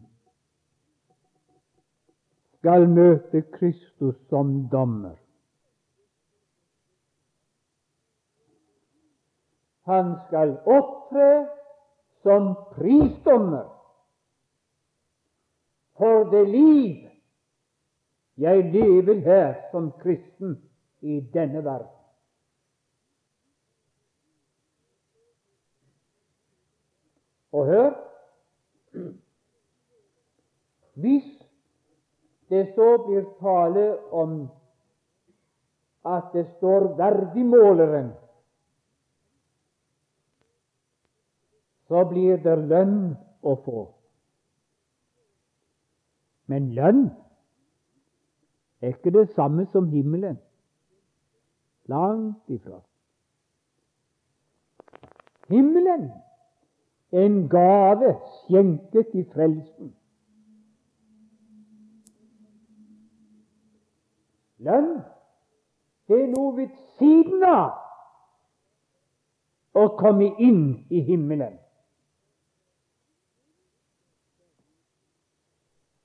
skal 2.62 2.86
møte 2.89 3.41
Kristus 3.56 4.15
som 4.30 4.67
dommer. 4.69 5.15
Han 9.89 10.13
skal 10.28 10.54
opptre 10.69 11.30
som 12.21 12.52
prisdommer 12.76 13.65
for 15.97 16.30
det 16.30 16.43
liv 16.50 17.08
jeg 18.38 18.69
lever 18.74 19.24
her 19.26 19.58
som 19.74 19.89
kristen 20.02 20.56
i 21.02 21.17
denne 21.34 21.65
verden. 21.65 21.97
Og 27.52 27.65
hør 27.65 27.91
Hvis 30.93 31.41
det 32.52 32.74
så 32.76 32.98
blir 33.06 33.24
tale 33.40 33.86
om 34.12 34.50
at 36.06 36.34
det 36.34 36.46
står 36.58 36.90
verdigmåleren, 36.98 38.12
så 41.88 42.04
blir 42.10 42.42
det 42.44 42.58
lønn 42.68 42.98
å 43.44 43.56
få. 43.64 43.84
Men 46.52 46.74
lønn 46.76 47.06
er 48.82 48.96
ikke 48.98 49.14
det 49.16 49.30
samme 49.36 49.68
som 49.72 49.88
himmelen. 49.94 50.36
Langt 51.88 52.52
ifra. 52.52 52.82
Himmelen 55.52 56.10
er 57.12 57.26
en 57.28 57.42
gave 57.52 58.14
skjenket 58.42 59.16
i 59.16 59.24
frelsen. 59.32 59.96
Lønn, 64.62 64.91
det 66.08 66.17
er 66.24 66.30
noe 66.30 66.54
ved 66.58 66.69
siden 67.00 67.43
av 67.47 67.78
å 69.74 69.88
komme 69.97 70.28
inn 70.43 70.63
i 70.91 71.02
himmelen. 71.08 71.56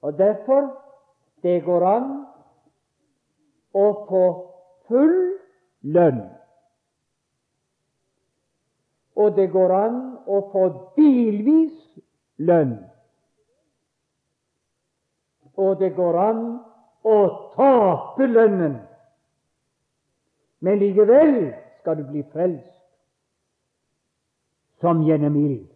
Og 0.06 0.14
derfor 0.18 0.70
det 1.42 1.58
går 1.66 1.84
an 1.90 2.10
å 3.76 3.86
få 4.08 4.24
full 4.88 5.16
lønn. 5.82 6.22
Og 9.16 9.36
det 9.36 9.48
går 9.52 9.74
an 9.74 9.98
å 10.28 10.40
få 10.52 10.64
delvis 10.96 11.74
lønn. 12.36 12.76
Og 15.56 15.78
det 15.80 15.94
går 15.96 16.20
an 16.20 16.42
å 17.06 17.16
tape 17.54 18.26
lønnen, 18.26 18.76
men 20.60 20.78
likevel 20.80 21.54
skal 21.80 21.94
du 22.00 22.04
bli 22.08 22.22
frelst 22.32 22.74
som 24.82 25.02
gjennom 25.06 25.36
ild. 25.38 25.68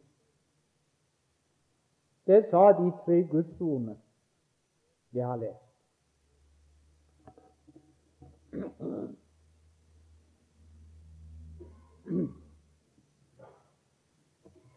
Det 2.27 2.41
sa 2.51 2.73
de 2.79 2.91
tre 3.05 3.23
gudsordene 3.31 3.97
jeg 5.15 5.27
har 5.27 5.37
lest. 5.41 5.67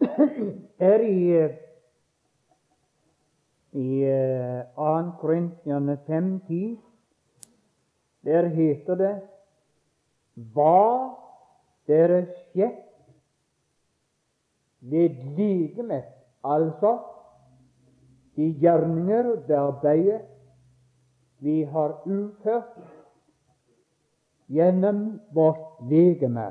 Her 0.83 0.99
i 0.99 1.49
i 3.73 4.05
2. 4.75 4.87
Eh, 4.87 5.13
Korintiane 5.19 5.97
5.10. 6.07 6.77
Der 8.23 8.47
heter 8.47 8.95
det 8.95 9.13
Hva 10.33 11.15
dere 11.87 12.25
skjedd 12.25 12.79
ved 14.79 15.09
legemet, 15.37 16.07
altså 16.43 16.97
de 18.35 18.49
gjerninger 18.59 19.29
og 19.31 19.43
det 19.47 19.57
arbeidet 19.59 20.21
vi 21.43 21.61
har 21.63 22.01
utført 22.07 22.79
gjennom 24.47 25.19
vårt 25.35 25.83
legeme. 25.89 26.47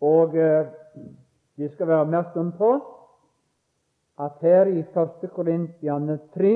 Og 0.00 0.36
eh, 0.36 0.66
vi 1.56 1.68
skal 1.68 1.88
være 1.88 2.00
oppmerksom 2.00 2.52
på 2.58 2.70
at 4.24 4.40
her 4.40 4.70
i 4.70 4.80
1. 4.82 5.30
Korintiane 5.34 6.18
3, 6.34 6.54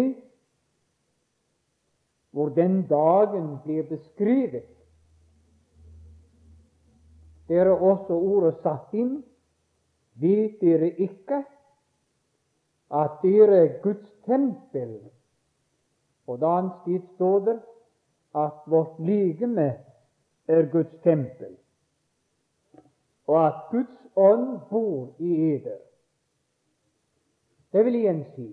hvor 2.30 2.48
den 2.54 2.82
dagen 2.86 3.58
blir 3.64 3.82
beskrevet, 3.88 4.68
der 7.48 7.64
er 7.64 7.80
også 7.80 8.12
ordet 8.12 8.58
satt 8.62 8.92
inn. 8.92 9.22
Vet 10.20 10.58
dere 10.60 10.90
ikke 10.90 11.38
at 12.90 13.22
dere 13.22 13.56
er 13.64 13.78
Guds 13.82 14.10
tempel? 14.26 14.98
Og 16.26 16.40
da 16.40 16.58
annet 16.58 17.06
står 17.14 17.38
det 17.46 17.56
at 18.36 18.66
vårt 18.66 18.98
legeme 19.00 19.68
er 20.48 20.68
Guds 20.72 20.92
tempel, 21.02 21.56
og 23.28 23.46
at 23.46 23.54
Guds 23.70 24.06
ånd 24.16 24.60
bor 24.70 25.14
i 25.18 25.32
eder. 25.54 25.76
Det 27.72 27.84
vil 27.84 27.94
igjen 27.94 28.24
si 28.34 28.48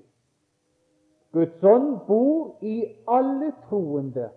Guds 1.32 1.64
ånd 1.64 2.00
bor 2.08 2.64
i 2.64 2.84
alle 3.08 3.52
troende. 3.68 4.30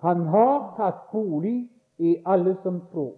Han 0.00 0.26
har 0.26 0.74
tatt 0.76 1.08
bolig 1.12 1.70
i 1.98 2.16
alle 2.26 2.56
som 2.62 2.80
tror. 2.92 3.16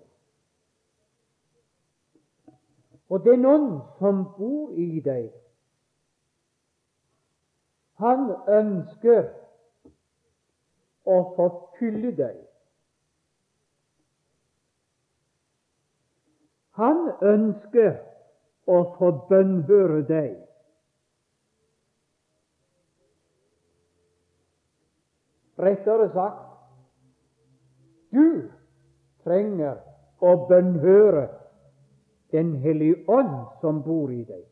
Og 3.08 3.24
den 3.24 3.44
ånd 3.44 3.80
som 3.98 4.24
bor 4.38 4.72
i 4.80 5.00
deg, 5.04 5.28
han 8.00 8.30
ønsker 8.48 9.28
å 11.04 11.18
forfylle 11.36 12.16
deg 12.16 12.40
Han 16.78 17.10
ønsker 17.20 17.98
å 18.70 18.78
få 18.96 19.10
bønnhøre 19.28 20.00
deg. 20.08 20.32
Rettere 25.62 26.08
sagt 26.14 26.48
du 28.12 28.48
trenger 29.24 29.78
å 30.20 30.34
bønnhøre 30.48 31.28
Den 32.32 32.54
hellige 32.62 33.04
ånd 33.12 33.34
som 33.60 33.82
bor 33.84 34.08
i 34.08 34.22
deg. 34.24 34.46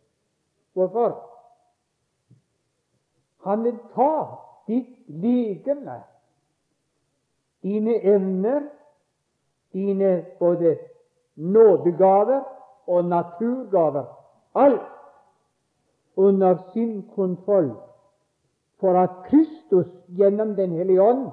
Hvorfor? 0.77 1.15
Han 3.49 3.63
vil 3.65 3.79
ta 3.95 4.37
ditt 4.69 5.09
legeme, 5.09 5.95
dine 7.65 7.95
evner, 8.05 8.67
dine 9.73 10.11
både 10.37 10.75
nådegaver 11.41 12.41
og 12.87 13.05
naturgaver, 13.05 14.05
alt 14.55 14.81
under 16.17 16.57
sin 16.73 17.09
kontroll, 17.15 17.73
for 18.81 18.93
at 18.93 19.11
Kristus 19.25 19.87
gjennom 20.09 20.55
Den 20.57 20.71
hellige 20.71 21.03
ånd 21.03 21.31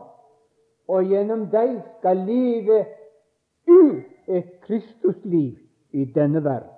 og 0.87 1.03
gjennom 1.03 1.47
deg 1.51 1.81
skal 1.97 2.17
leve 2.17 2.85
ut 3.67 4.03
et 4.27 4.51
Kristusliv 4.61 5.57
i 5.91 6.05
denne 6.15 6.43
verden. 6.43 6.71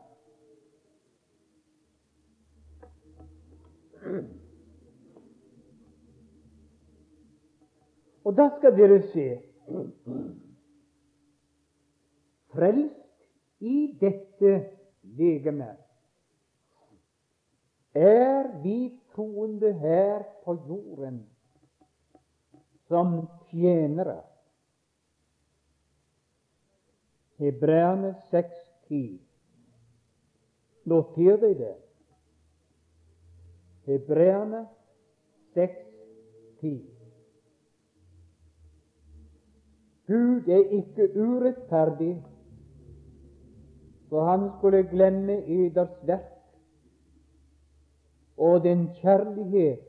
Og 8.25 8.37
da 8.37 8.49
skal 8.57 8.77
dere 8.77 9.01
se 9.11 9.27
Frelst 12.53 13.08
i 13.59 13.97
dette 13.99 14.53
legemet 15.19 15.77
er 17.93 18.61
vi 18.63 18.99
troende 19.15 19.73
her 19.73 20.23
på 20.43 20.53
jorden 20.67 21.29
som 22.87 23.27
tjenere. 23.49 24.21
Hebreerne 27.39 28.15
6,10. 28.31 29.19
Noter 30.89 31.37
deg 31.43 31.57
det. 31.59 31.75
Hebreerne 33.85 34.63
6,10. 35.55 36.79
Gud 40.09 40.49
er 40.49 40.65
ikke 40.79 41.11
urettferdig, 41.15 42.15
så 44.09 44.23
han 44.25 44.49
skulle 44.57 44.83
glemme 44.89 45.37
eders 45.45 45.95
verk 46.07 46.35
og 48.37 48.63
den 48.63 48.87
kjærlighet 49.01 49.85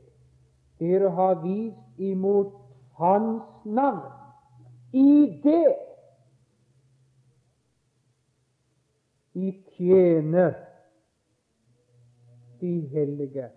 dere 0.79 1.09
har 1.09 1.39
vist 1.43 1.99
imot 1.99 2.57
Hans 3.01 3.65
navn. 3.65 4.11
I 4.93 5.41
det 5.43 5.75
de 9.33 9.53
tjener 9.77 10.53
de 12.61 12.87
hellige. 12.87 13.49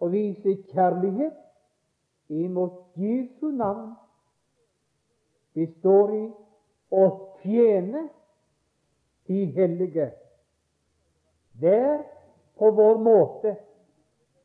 og 0.00 0.12
vise 0.12 0.56
kjærlighet 0.72 1.32
imot 2.28 2.72
Jesu 2.96 3.50
navn 3.50 3.94
består 5.54 6.12
i 6.14 6.45
å 6.90 7.04
tjene 7.42 8.06
de 9.26 9.44
hellige 9.56 10.10
hver 11.60 12.02
på 12.58 12.70
vår 12.70 13.00
måte 13.02 13.56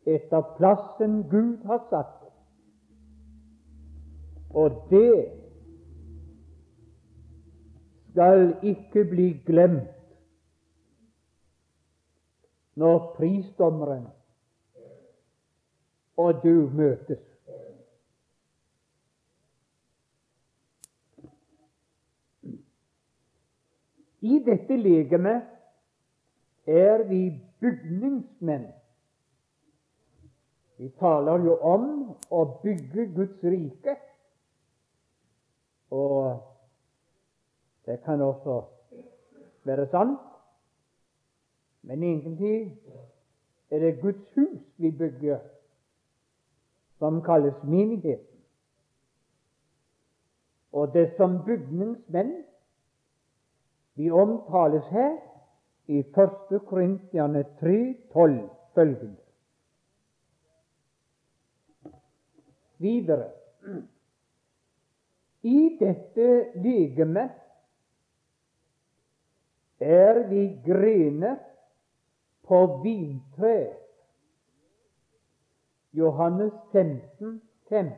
etter 0.07 0.41
plassen 0.57 1.21
Gud 1.29 1.65
har 1.69 1.83
satt. 1.89 2.17
Og 4.51 4.81
det 4.89 5.41
skal 8.11 8.49
ikke 8.67 9.05
bli 9.07 9.27
glemt 9.45 9.97
når 12.75 13.13
prisdommeren 13.15 14.07
og 16.17 16.41
du 16.43 16.69
møtes. 16.75 17.30
I 24.21 24.39
dette 24.45 24.77
legemet 24.77 25.47
er 26.65 27.03
vi 27.09 27.21
bygningsmenn. 27.59 28.67
Vi 30.77 30.89
taler 30.99 31.45
jo 31.45 31.55
om 31.61 31.87
å 32.29 32.41
bygge 32.63 33.05
Guds 33.15 33.43
rike. 33.43 33.95
Og 35.93 36.41
det 37.85 37.99
kan 38.05 38.21
også 38.21 38.61
være 39.65 39.87
sant. 39.91 40.21
Men 41.81 42.03
egentlig 42.05 42.77
er 43.71 43.79
det 43.79 44.01
Guds 44.01 44.25
hus 44.37 44.61
vi 44.77 44.91
bygger, 44.91 45.39
som 47.01 47.21
kalles 47.25 47.57
menigheten. 47.63 48.41
Og 50.71 50.93
det 50.93 51.11
som 51.17 51.41
bygningsmenn 51.45 52.43
de 54.01 54.11
omtales 54.11 54.85
her 54.89 55.17
i 55.85 55.99
1. 55.99 56.61
Korintiane 56.65 57.43
3,12 57.59 58.49
følgende. 58.73 59.17
Videre 62.77 63.29
I 65.41 65.77
dette 65.79 66.29
legemet 66.63 67.29
er 69.79 70.21
vi 70.29 70.41
grener 70.65 71.35
på 72.45 72.81
vintreet. 72.83 73.77
Johannes 75.93 76.53
15, 76.71 77.41
5. 77.69 77.91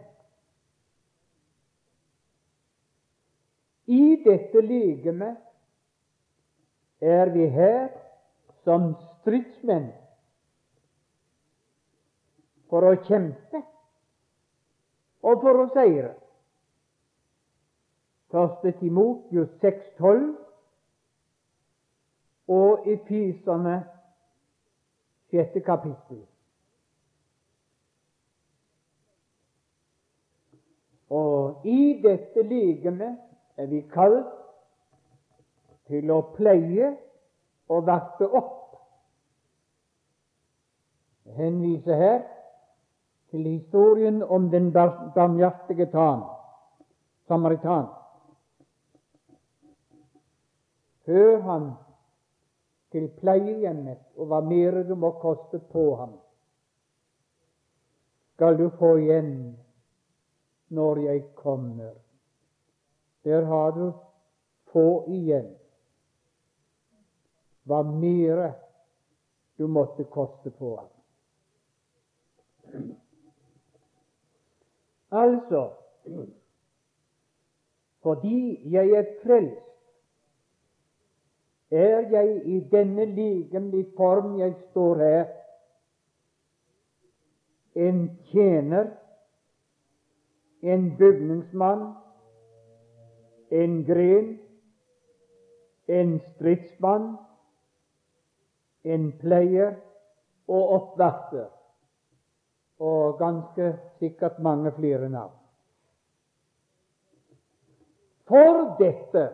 I 3.87 4.03
dette 4.25 4.61
legemet 4.61 5.52
er 7.03 7.29
vi 7.33 7.47
her 7.51 7.89
som 8.63 8.93
stridsmenn 9.19 9.89
for 12.71 12.87
å 12.87 12.95
kjempe 13.03 13.59
og 15.23 15.43
for 15.43 15.63
å 15.63 15.69
seire. 15.75 16.13
Første 18.33 18.71
Timotius 18.79 19.51
6,12 19.61 20.31
og 22.53 22.87
i 22.87 22.95
Efiserne 22.95 23.75
sjette 25.29 25.61
kapittel. 25.65 26.23
Og 31.13 31.67
i 31.69 31.99
dette 32.01 32.47
legemet 32.47 33.19
er 33.59 33.69
vi 33.69 33.83
kalt 33.93 34.42
til 35.93 36.09
å 36.09 36.21
pleie 36.33 36.89
og 37.69 37.85
varte 37.85 38.25
opp. 38.25 38.77
Jeg 41.27 41.37
henviser 41.37 41.99
her 42.01 42.23
til 43.33 43.45
historien 43.45 44.23
om 44.23 44.49
den 44.49 44.71
barmhjertige 44.73 45.87
tan, 45.93 46.25
samaritan. 47.29 47.87
Før 51.05 51.39
han 51.45 51.71
til 52.93 53.09
pleiehjemmet 53.19 54.01
og 54.17 54.29
hva 54.31 54.41
mer 54.45 54.83
det 54.87 54.97
må 54.97 55.13
koste 55.21 55.61
på 55.73 55.87
ham, 56.01 56.13
skal 58.33 58.57
du 58.57 58.69
få 58.79 58.95
igjen 59.01 59.33
når 60.73 61.03
jeg 61.05 61.25
kommer. 61.37 61.93
Der 63.23 63.45
har 63.45 63.75
du 63.77 63.91
få 64.73 65.03
igjen 65.07 65.51
hva 67.63 67.81
mere 67.83 68.53
du 69.57 69.67
måtte 69.67 70.03
koste 70.03 70.51
på 70.51 70.75
ham. 70.75 70.89
Altså 75.11 75.69
fordi 78.03 78.71
jeg 78.71 78.89
er 78.89 79.05
frelst, 79.23 79.69
er 81.71 81.99
jeg 82.09 82.41
i 82.45 82.59
denne 82.59 83.05
legemlige 83.05 83.87
form 83.97 84.39
jeg 84.39 84.53
står 84.69 84.95
her, 84.95 85.25
en 87.75 88.19
tjener, 88.31 88.89
en 90.61 90.97
bygningsmann, 90.97 91.93
en 93.51 93.85
gren, 93.85 94.39
en 95.87 96.19
stridsmann, 96.19 97.15
en 98.83 99.11
pleier 99.19 99.75
og 100.47 100.71
oppvarter, 100.77 101.47
og 102.79 103.17
ganske 103.19 103.69
sikkert 103.99 104.39
mange 104.39 104.71
flere 104.75 105.09
navn. 105.09 105.35
For 108.27 108.75
dette 108.79 109.27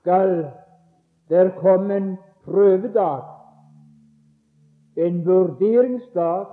skal 0.00 0.50
der 1.28 1.50
komme 1.60 1.96
en 1.96 2.16
prøvedag, 2.44 3.22
en 4.96 5.26
vurderingsdag 5.26 6.46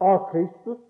av 0.00 0.18
Kristus, 0.30 0.82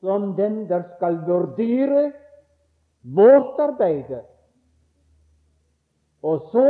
som 0.00 0.34
den 0.36 0.68
der 0.68 0.82
skal 0.96 1.20
vurdere 1.26 2.12
vårt 3.02 3.60
arbeid, 3.60 4.10
og 6.22 6.48
så 6.52 6.66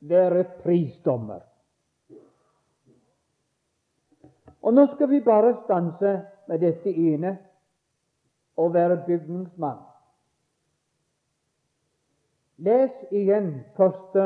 være 0.00 0.44
prisdommer. 0.62 1.40
Og 4.62 4.74
Nå 4.74 4.86
skal 4.94 5.08
vi 5.10 5.20
bare 5.24 5.54
stanse 5.64 6.12
med 6.48 6.60
dette 6.60 6.90
ene 6.92 7.38
å 8.60 8.68
være 8.72 9.00
bygningsmann. 9.06 9.78
Les 12.60 12.92
igjen 13.16 13.54
første 13.76 14.24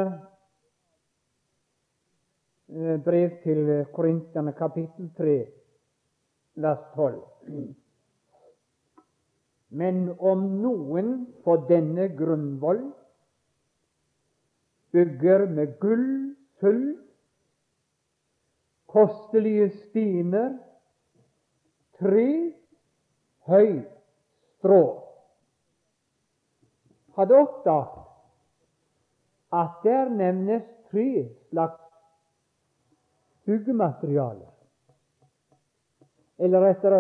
eh, 2.74 2.96
brev 3.04 3.36
til 3.44 3.84
Korinterne, 3.94 4.52
kapittel 4.58 5.12
3, 5.14 5.36
vers 6.64 6.82
12. 6.96 7.22
Men 9.74 10.04
om 10.22 10.44
noen 10.62 11.08
på 11.42 11.56
denne 11.68 12.06
grunnvoll 12.14 12.84
bygger 14.94 15.48
med 15.50 15.72
gull, 15.82 16.10
sølv, 16.62 16.92
kostelige 18.94 19.72
stiner, 19.80 20.52
tre, 21.98 22.28
høy, 23.50 23.80
strå 24.58 24.84
Hadde 27.14 27.36
oppdaget 27.38 28.04
at 29.54 29.82
der 29.84 30.08
nevnes 30.10 30.64
tre 30.90 31.28
slags 31.50 31.82
byggematerialer. 33.46 34.50
Eller 36.38 36.66
etter 36.72 36.96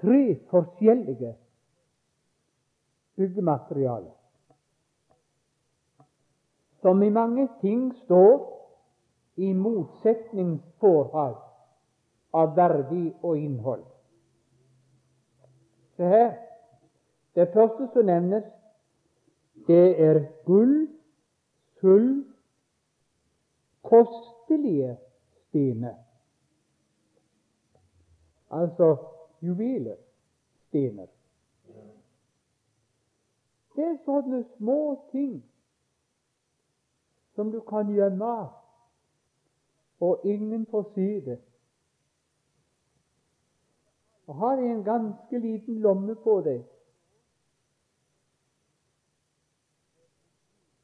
tre 0.00 0.20
forskjellige 0.48 1.34
byggematerialer. 3.16 4.12
Som 6.80 7.02
i 7.02 7.10
mange 7.10 7.48
ting 7.60 7.94
står 8.04 8.42
i 9.36 9.54
motsetningsforhold 9.54 11.36
av 12.34 12.56
verdi 12.56 13.06
og 13.22 13.38
innhold. 13.38 13.84
Se 15.96 16.10
her. 16.10 16.34
Det 17.34 17.48
første 17.50 17.88
som 17.92 18.06
nevnes, 18.06 18.44
det 19.66 19.86
er 19.98 20.20
gull 20.46 20.84
sølv, 21.80 22.24
kostelige 23.82 24.96
stener. 25.48 25.96
Altså 28.50 28.96
juveler, 29.42 29.96
stener. 30.68 31.13
Det 33.84 33.90
er 33.90 34.04
sånne 34.06 34.38
små 34.56 34.78
ting 35.10 35.42
som 37.36 37.50
du 37.52 37.58
kan 37.68 37.90
gjemme 37.92 38.30
og 40.00 40.24
ingen 40.24 40.62
får 40.70 40.86
si 40.94 41.08
det. 41.26 41.36
Og 44.24 44.38
har 44.40 44.62
en 44.62 44.80
ganske 44.86 45.38
liten 45.38 45.82
lomme 45.84 46.16
på 46.24 46.38
deg, 46.46 46.62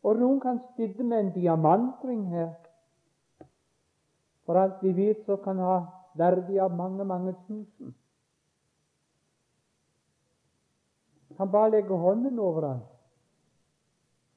Og 0.02 0.16
noen 0.16 0.38
kan 0.40 0.60
sitte 0.76 1.04
med 1.04 1.18
en 1.20 1.32
diamantring 1.34 2.22
her. 2.32 2.54
For 4.48 4.56
alt 4.56 4.80
vi 4.82 4.94
vet, 4.96 5.26
så 5.26 5.36
kan 5.36 5.60
ha 5.60 5.74
verdi 6.16 6.56
av 6.58 6.72
mange, 6.72 7.04
mange 7.04 7.34
tusen. 7.46 7.92
Kan 11.36 11.52
bare 11.52 11.70
legge 11.76 11.96
hånden 11.96 12.38
over 12.38 12.60
den. 12.60 12.80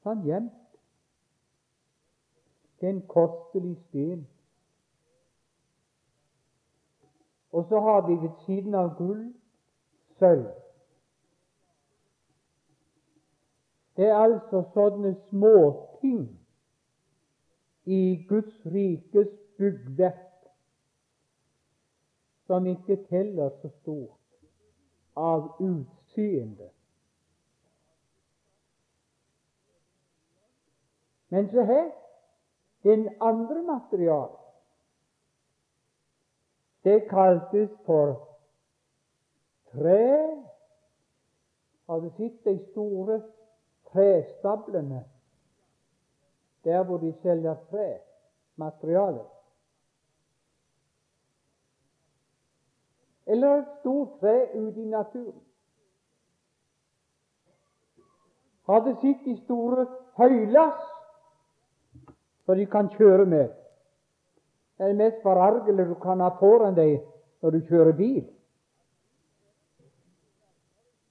Sånn 0.04 0.26
gjemt. 0.28 0.60
En 2.84 2.98
kostelig 3.08 3.78
sten. 3.86 4.26
Og 7.56 7.64
så 7.70 7.80
har 7.80 8.02
vi 8.08 8.18
ved 8.20 8.34
siden 8.44 8.74
av 8.76 8.90
gull 8.98 9.22
sølv. 10.18 10.50
Det 13.96 14.10
er 14.10 14.18
altså 14.18 14.64
sånne 14.74 15.14
små 15.30 15.54
ting 16.02 16.26
i 17.88 18.02
Guds 18.28 18.60
rikes 18.74 19.32
byggverk 19.56 20.50
som 22.44 22.66
ikke 22.68 23.00
teller 23.08 23.54
så 23.62 23.70
stort 23.80 24.20
av 25.16 25.54
utseende. 25.62 26.73
Men 31.34 31.48
se 31.50 31.64
her 31.64 31.90
den 32.82 33.08
andre 33.20 33.62
materialet. 33.62 34.38
Det 36.84 37.08
kaltes 37.10 37.70
for 37.86 38.28
tre. 39.72 40.44
Har 41.86 42.00
du 42.00 42.10
sett 42.10 42.44
de 42.44 42.54
store 42.70 43.22
trestablene 43.90 45.04
der 46.64 46.84
hvor 46.84 46.96
de 46.96 47.12
selger 47.22 47.56
tre, 47.70 47.98
materiale. 48.56 49.24
Eller 53.26 53.56
et 53.56 53.76
stort 53.80 54.20
tre 54.20 54.54
ute 54.54 54.80
i 54.80 54.88
naturen. 54.88 55.42
Har 58.66 58.80
du 58.80 58.94
sett 59.02 59.24
de 59.24 59.36
store 59.44 59.86
høylass 60.16 60.93
så 62.46 62.54
de 62.54 62.66
kan 62.66 62.88
kjøre 62.88 63.24
med. 63.26 63.48
Det 64.76 64.84
er 64.84 64.88
det 64.92 64.96
mest 64.96 65.22
forargelige 65.22 65.88
du 65.88 65.94
kan 65.94 66.20
ha 66.20 66.28
foran 66.38 66.74
deg 66.76 66.98
når 67.42 67.50
du 67.50 67.60
kjører 67.68 67.92
bil. 67.92 68.24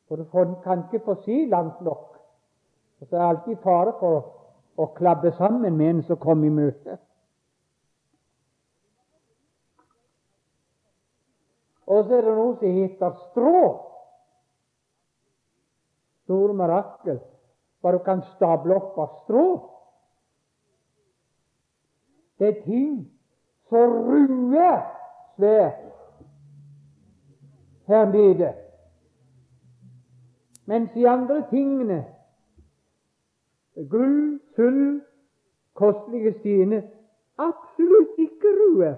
For 0.07 0.15
du 0.15 0.55
kan 0.63 0.83
ikke 0.83 1.05
få 1.05 1.15
si 1.23 1.45
langt 1.49 1.81
nok. 1.81 2.19
Og 2.99 3.07
så 3.07 3.15
er 3.15 3.19
det 3.19 3.29
alltid 3.29 3.63
fare 3.63 3.93
for 3.99 4.19
å 4.77 4.85
klabbe 4.97 5.31
sammen 5.37 5.77
med 5.77 5.89
en 5.89 6.03
som 6.03 6.19
kommer 6.21 6.47
i 6.47 6.53
møte. 6.53 6.97
Og 11.87 12.05
så 12.05 12.17
er 12.17 12.25
det 12.25 12.35
noe 12.37 12.55
som 12.59 12.77
heter 12.77 13.17
strå. 13.29 13.63
Store 16.23 16.55
mirakel. 16.57 17.19
Bare 17.83 17.99
du 17.99 18.05
kan 18.05 18.23
stable 18.35 18.75
opp 18.77 18.97
av 18.97 19.17
strå. 19.23 19.47
Det 22.43 22.57
er 22.57 22.63
ting 22.63 23.11
som 23.69 23.91
ruer 24.07 24.79
svært 25.35 25.75
her 27.87 28.11
nede. 28.11 28.53
Mens 30.65 30.89
de 30.95 31.09
andre 31.09 31.37
tingene 31.49 32.05
gull, 33.89 34.39
sølv, 34.55 35.01
kostelige 35.73 36.33
stener 36.39 36.81
absolutt 37.37 38.19
ikke 38.19 38.51
ruer. 38.59 38.95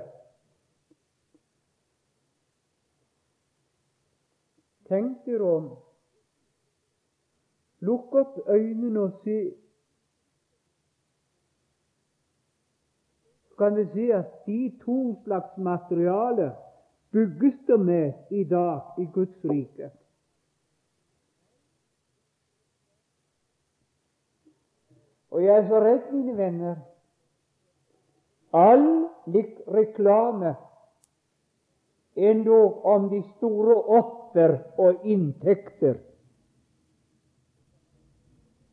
Tenk 4.90 5.22
dere 5.26 5.52
om. 5.52 5.70
Lukk 7.80 8.18
opp 8.24 8.42
øynene 8.50 9.06
og 9.06 9.22
se. 9.24 9.38
Kan 13.58 13.76
vi 13.76 13.86
se 13.94 14.14
at 14.14 14.46
de 14.46 14.72
to 14.86 15.16
slags 15.24 15.58
materiale 15.58 16.52
bygges 17.12 17.54
det 17.68 17.80
med 17.80 18.14
i 18.30 18.44
dag 18.44 18.82
i 18.98 19.06
Guds 19.14 19.46
rike. 19.46 19.90
Og 25.32 25.44
jeg 25.44 25.58
er 25.58 25.68
så 25.68 25.80
redd, 25.80 26.12
mine 26.14 26.38
venner, 26.38 26.76
all 28.54 28.86
reklame 29.68 30.56
endog 32.16 32.86
om 32.86 33.10
de 33.10 33.20
store 33.36 33.76
offer 33.76 34.58
og 34.80 35.04
inntekter 35.04 35.98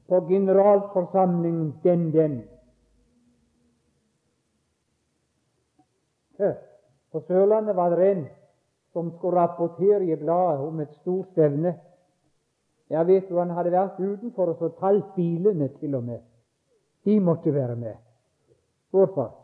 på 0.09 0.21
generalforsamlingen 0.29 1.75
den 1.83 2.13
den. 2.13 2.43
På 7.13 7.21
Sørlandet 7.21 7.77
var 7.77 7.91
det 7.91 8.11
en 8.11 8.27
som 8.93 9.11
skulle 9.17 9.41
rapportere 9.41 10.05
i 10.05 10.17
bladet 10.17 10.61
om 10.61 10.81
et 10.81 10.93
stort 11.01 11.27
stevne. 11.33 11.75
Jeg 12.91 13.07
vet 13.07 13.29
du, 13.29 13.39
Han 13.39 13.51
hadde 13.51 13.73
vært 13.73 14.01
utenfor 14.01 14.53
og 14.53 14.57
så 14.57 14.69
talt 14.81 15.15
bilene 15.17 15.69
til 15.81 15.95
og 15.95 16.05
med. 16.05 16.21
De 17.05 17.21
måtte 17.21 17.55
være 17.55 17.77
med. 17.77 17.95
Hvorfor? 18.91 19.35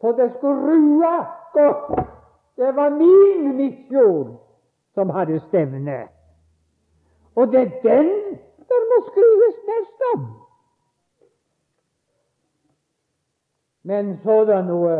For 0.00 0.12
det 0.12 0.32
skulle 0.36 0.60
rue 0.60 1.16
godt. 1.52 2.08
Det 2.56 2.76
var 2.76 2.90
min 2.90 3.56
misjon 3.56 4.36
som 4.94 5.10
hadde 5.10 5.40
stevne. 5.48 6.08
Og 7.36 7.52
det 7.52 7.60
er 7.60 7.70
den 7.82 8.38
det 8.68 8.80
må 8.90 8.98
skrives 9.10 9.56
mest 9.68 10.04
om. 10.14 10.22
Men 13.82 14.18
så 14.22 14.30
er 14.40 14.44
det 14.44 14.60
noe 14.66 14.94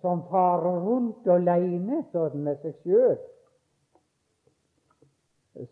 som 0.00 0.22
farer 0.30 0.80
rundt 0.80 1.26
aleine 1.28 2.02
sånn 2.12 2.40
med 2.44 2.60
seg 2.62 2.76
sjøl, 2.82 3.18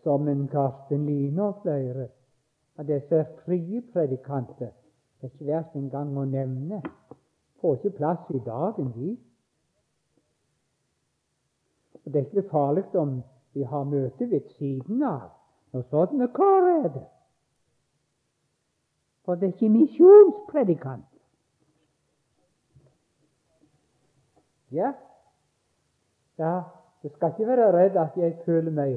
som 0.05 0.29
en 0.31 0.47
Karsten 0.53 1.07
Line 1.09 1.43
og 1.43 1.63
flere 1.65 2.07
av 2.79 2.87
disse 2.87 3.25
frie 3.43 3.83
predikanter, 3.93 4.71
det 5.21 5.29
er 5.29 5.35
ikke 5.35 5.49
verdt 5.49 5.75
engang 5.79 6.17
å 6.19 6.25
nevne. 6.27 6.81
Får 7.63 7.77
ikke 7.79 7.97
plass 8.01 8.31
i 8.35 8.41
dagen, 8.43 8.89
de. 8.97 9.13
Og 12.03 12.13
Det 12.13 12.21
er 12.21 12.27
ikke 12.27 12.51
farlig 12.51 12.85
om 12.99 13.21
vi 13.55 13.63
har 13.63 13.85
møte 13.85 14.31
ved 14.31 14.49
siden 14.59 15.03
av. 15.07 15.31
Når 15.73 15.85
sånne 15.91 16.29
kår 16.35 16.67
er 16.73 16.89
det. 16.97 17.05
For 19.25 19.39
det 19.39 19.47
er 19.47 19.55
ikke 19.55 19.71
misjonspredikant. 19.77 21.12
Ja, 24.73 24.93
ja, 26.39 26.63
du 27.03 27.09
skal 27.09 27.33
ikke 27.33 27.47
være 27.47 27.73
redd 27.73 27.97
at 28.01 28.15
jeg 28.17 28.39
føler 28.47 28.73
meg 28.73 28.95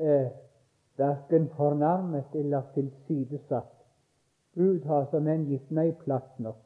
eh, 0.00 0.30
verken 0.96 1.48
fornærmet 1.56 2.32
eller 2.34 2.62
tilsidesatt. 2.74 3.72
Gud 4.56 4.86
har 4.88 5.04
som 5.10 5.28
en 5.28 5.44
gitt 5.50 5.68
meg 5.70 5.92
plass 6.00 6.38
nok, 6.40 6.62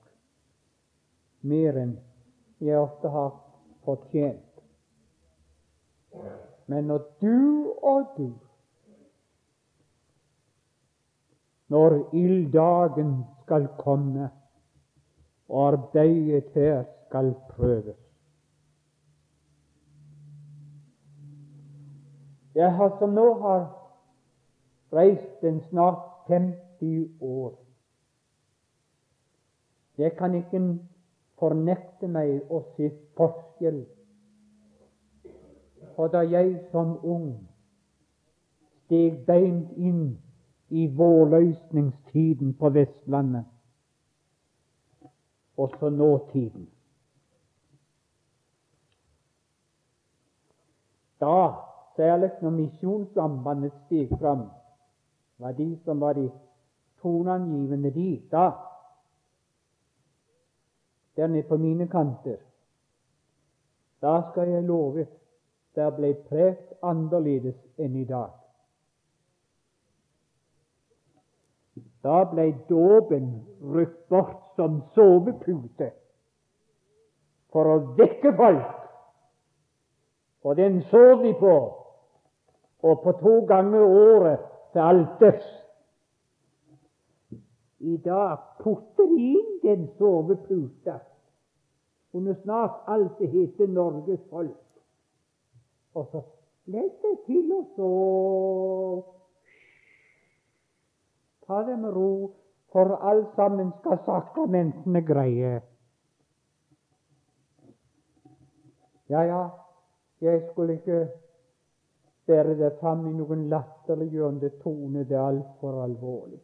mer 1.43 1.81
enn 1.83 1.97
jeg 2.63 2.79
ofte 2.79 3.11
har 3.11 3.33
fortjent. 3.83 4.63
Men 6.71 6.87
når 6.93 7.03
du 7.25 7.75
og 7.83 8.15
du 8.15 8.31
når 11.71 11.99
ilddagen 12.15 13.13
skal 13.43 13.67
komme 13.79 14.31
og 15.49 15.67
arbeidet 15.73 16.55
her 16.55 16.85
skal 17.11 17.35
prøves. 17.51 17.97
Jeg 22.55 22.75
har 22.77 22.97
som 22.99 23.11
nå 23.11 23.27
har 23.43 23.67
reist 24.93 25.45
en 25.45 25.61
snart 25.71 26.07
50 26.29 27.11
år. 27.21 27.59
Jeg 29.99 30.17
kan 30.17 30.35
ikke 30.39 30.63
fornekte 31.43 32.09
meg 32.09 32.47
å 32.47 32.63
se 32.77 32.93
forskjell 33.19 33.83
på 35.97 36.09
da 36.15 36.23
jeg 36.31 36.61
som 36.71 36.95
ung 37.03 37.31
steg 38.87 39.23
beint 39.27 39.75
inn 39.77 40.05
i 40.71 40.87
vårløsningstiden 40.87 42.55
på 42.59 42.71
Vestlandet, 42.75 43.47
og 45.59 45.75
så 45.81 45.91
nåtiden. 45.91 46.69
Da, 51.21 51.37
særlig 52.01 52.31
når 52.43 52.51
Misjonssambandet 52.51 53.73
steg 53.87 54.09
fram, 54.21 54.47
var 55.39 55.53
de 55.53 55.79
som 55.85 56.01
var 56.01 56.13
de 56.13 56.31
toneangivende 57.03 57.91
de 57.91 58.23
da. 58.31 58.51
Der 61.17 61.27
nede 61.27 61.49
på 61.49 61.57
mine 61.57 61.89
kanter. 61.89 62.37
Da 64.03 64.23
skal 64.31 64.49
jeg 64.49 64.63
love 64.63 65.07
der 65.75 65.91
ble 65.91 66.15
prekt 66.29 66.73
annerledes 66.83 67.59
enn 67.79 67.95
i 67.97 68.05
dag. 68.05 68.33
Da 72.03 72.25
ble 72.33 72.49
dåpen 72.69 73.31
rykt 73.75 74.09
bort 74.09 74.57
som 74.57 74.81
sovepute 74.97 75.93
for 77.53 77.69
å 77.69 77.79
vekke 78.01 78.33
folk 78.37 78.81
og 80.43 80.57
den 80.57 80.83
så 80.83 81.23
de 81.23 81.35
på. 81.41 81.57
Og 82.83 83.01
på 83.03 83.13
to 83.13 83.35
ganger 83.47 83.81
året 83.81 84.39
til 84.73 84.79
alters. 84.79 85.47
I 87.81 87.97
dag 87.97 88.37
putter 88.61 89.07
de 89.09 89.31
inn 89.37 89.55
den 89.63 89.87
soveputa 89.99 90.99
under 92.13 92.35
snart 92.43 92.83
alt 92.87 93.19
det 93.19 93.29
heter 93.29 93.67
Norges 93.67 94.21
folk. 94.31 94.67
Og 95.95 96.07
så 96.13 96.23
legg 96.67 96.91
de 97.03 97.17
til 97.27 97.53
og 97.53 97.73
så 97.77 97.91
Ta 101.51 101.65
det 101.67 101.79
med 101.79 101.91
ro, 101.91 102.31
for 102.73 102.95
alt 103.03 103.33
sammen 103.35 103.73
skal 103.81 103.99
sakramentene 104.07 105.01
greie. 105.03 105.57
Ja, 109.11 109.21
ja, 109.27 109.49
jeg 110.21 110.43
skulle 110.53 110.77
ikke 110.79 111.09
bære 112.31 112.55
det 112.59 112.71
fram 112.79 113.01
i 113.11 113.13
noen 113.19 113.43
latterliggjørende 113.51 114.51
tone. 114.63 115.01
Det 115.09 115.17
er 115.19 115.27
altfor 115.33 115.73
alvorlig. 115.83 116.43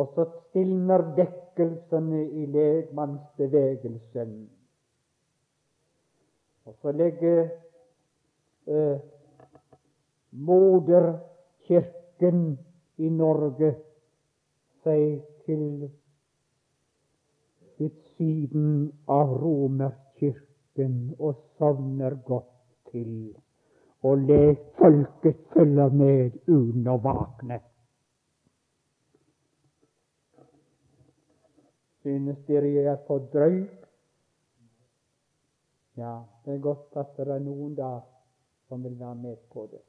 Og 0.00 0.06
så 0.14 0.22
stilner 0.48 1.00
vekkelsene 1.16 2.20
i 2.40 2.42
legmannsbevegelsen. 2.48 4.30
Og 6.64 6.72
så 6.80 6.88
legger 6.96 7.40
eh, 8.66 8.98
moderkirken 10.30 12.58
i 12.96 13.08
Norge 13.12 13.74
seg 14.82 15.20
til 15.44 15.90
siden 18.16 18.92
av 19.10 19.28
romersk 19.42 20.02
kirken 20.74 21.14
og 21.18 21.34
sovner 21.58 22.14
godt 22.24 22.44
til. 22.90 23.36
Og 24.02 24.18
let 24.18 24.58
folket 24.78 25.36
følge 25.52 25.90
med 25.90 26.30
uten 26.48 26.88
å 26.88 26.96
våkne. 26.98 27.60
Synes 32.02 32.38
dere 32.48 32.66
jeg 32.66 32.84
er 32.90 32.98
for 33.06 33.18
drøy? 33.32 33.62
Ja, 35.96 36.22
det 36.44 36.54
er 36.54 36.58
godt 36.58 36.96
at 36.96 37.16
det 37.16 37.28
er 37.28 37.38
noen 37.38 37.74
da 37.78 38.00
som 38.68 38.82
vil 38.82 38.98
være 38.98 39.14
med 39.14 39.36
på 39.52 39.68
det. 39.70 39.82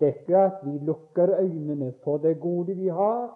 Dette 0.00 0.36
at 0.36 0.62
vi 0.64 0.78
lukker 0.78 1.38
øynene 1.38 1.92
for 2.02 2.18
det 2.18 2.40
gode 2.40 2.74
vi 2.74 2.88
har, 2.88 3.30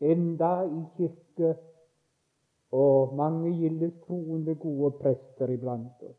enda 0.00 0.64
i 0.64 0.82
kirke 0.96 1.54
og 2.70 3.14
mange 3.14 3.52
gildes 3.58 3.94
troende, 4.06 4.54
gode 4.54 4.90
prester 5.00 5.50
iblant 5.50 6.02
oss. 6.06 6.18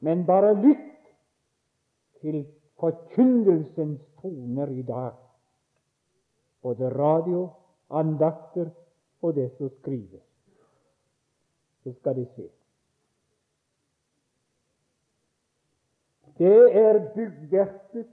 Men 0.00 0.24
bare 0.26 0.54
lytt 0.54 1.12
til 2.20 2.44
forkynnelsens 2.80 4.00
toner 4.20 4.72
i 4.72 4.82
dag. 4.82 5.12
Både 6.62 6.88
radio, 6.88 7.48
andakter 7.90 8.70
og 9.22 9.34
det 9.36 9.50
som 9.58 9.70
skrives. 9.80 10.24
Så 11.82 11.92
skal 11.92 12.16
de 12.16 12.26
se. 12.36 12.48
Det 16.38 16.76
er 16.76 16.98
byggverket. 17.14 18.08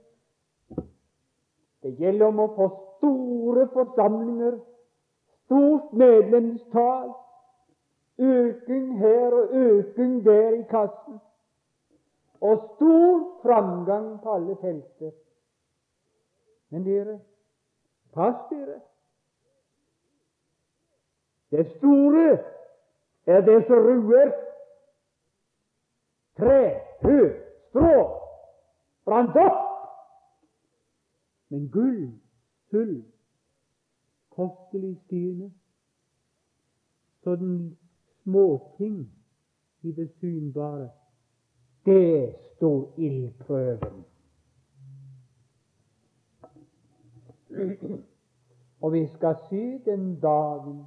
Det 1.82 1.96
gjelder 1.98 2.28
om 2.28 2.44
å 2.44 2.52
få 2.54 2.68
store 2.98 3.64
forsamlinger 3.72 4.60
stort 5.52 5.92
medlemstall, 5.92 7.12
øking 8.18 8.98
her 8.98 9.26
og 9.32 9.48
øking 9.52 10.24
der 10.24 10.48
i 10.48 10.62
kassen, 10.62 11.20
og 12.40 12.72
stor 12.76 13.40
framgang 13.42 14.22
på 14.22 14.34
alle 14.34 14.56
felter. 14.60 15.10
Men 16.70 16.84
dere, 16.84 17.20
pass 18.14 18.36
dere. 18.50 18.80
Det 21.50 21.76
store 21.76 22.38
er 23.26 23.40
det 23.40 23.66
som 23.66 23.76
ruer. 23.76 24.32
Tre, 26.38 26.80
hø, 27.02 27.18
strå 27.68 28.18
brant 29.04 29.36
opp. 29.36 29.68
Men 31.48 31.68
gull, 31.70 32.08
sølv, 32.70 33.02
kostelig 34.36 34.96
stigende, 35.04 35.52
så 37.22 37.36
den 37.36 37.78
småting 38.22 39.12
i 39.82 39.92
det 39.92 40.10
synbare, 40.10 40.90
det 41.86 42.34
står 42.56 42.94
ildprøven. 42.98 44.04
Og 48.80 48.92
vi 48.92 49.06
skal 49.06 49.36
se 49.50 49.78
den 49.78 50.20
dagen 50.20 50.84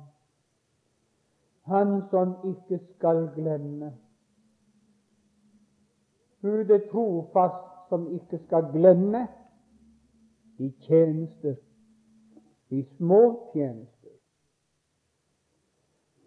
Han 1.66 2.02
som 2.10 2.36
ikke 2.46 2.86
skal 2.96 3.30
glemme. 3.36 3.94
Gud 6.42 6.70
er 6.70 6.90
trofast 6.92 7.90
som 7.90 8.14
ikke 8.14 8.38
skal 8.38 8.68
glemme 8.72 9.28
de 10.58 10.74
tjenester, 10.82 11.56
de 12.76 12.86
små 12.98 13.52
tjenester. 13.54 14.10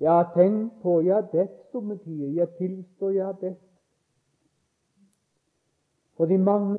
Jeg 0.01 0.13
har 0.13 0.31
tenkt 0.35 0.83
på, 0.83 1.01
jeg 1.01 1.15
har 1.15 1.27
bedt 1.33 1.57
somme 1.73 1.99
tider, 1.99 2.29
jeg 2.29 2.49
tilstår 2.59 3.11
jeg 3.11 3.27
har 3.27 3.33
bedt. 3.33 3.65
For 6.17 6.27
de 6.27 6.39
mange 6.39 6.79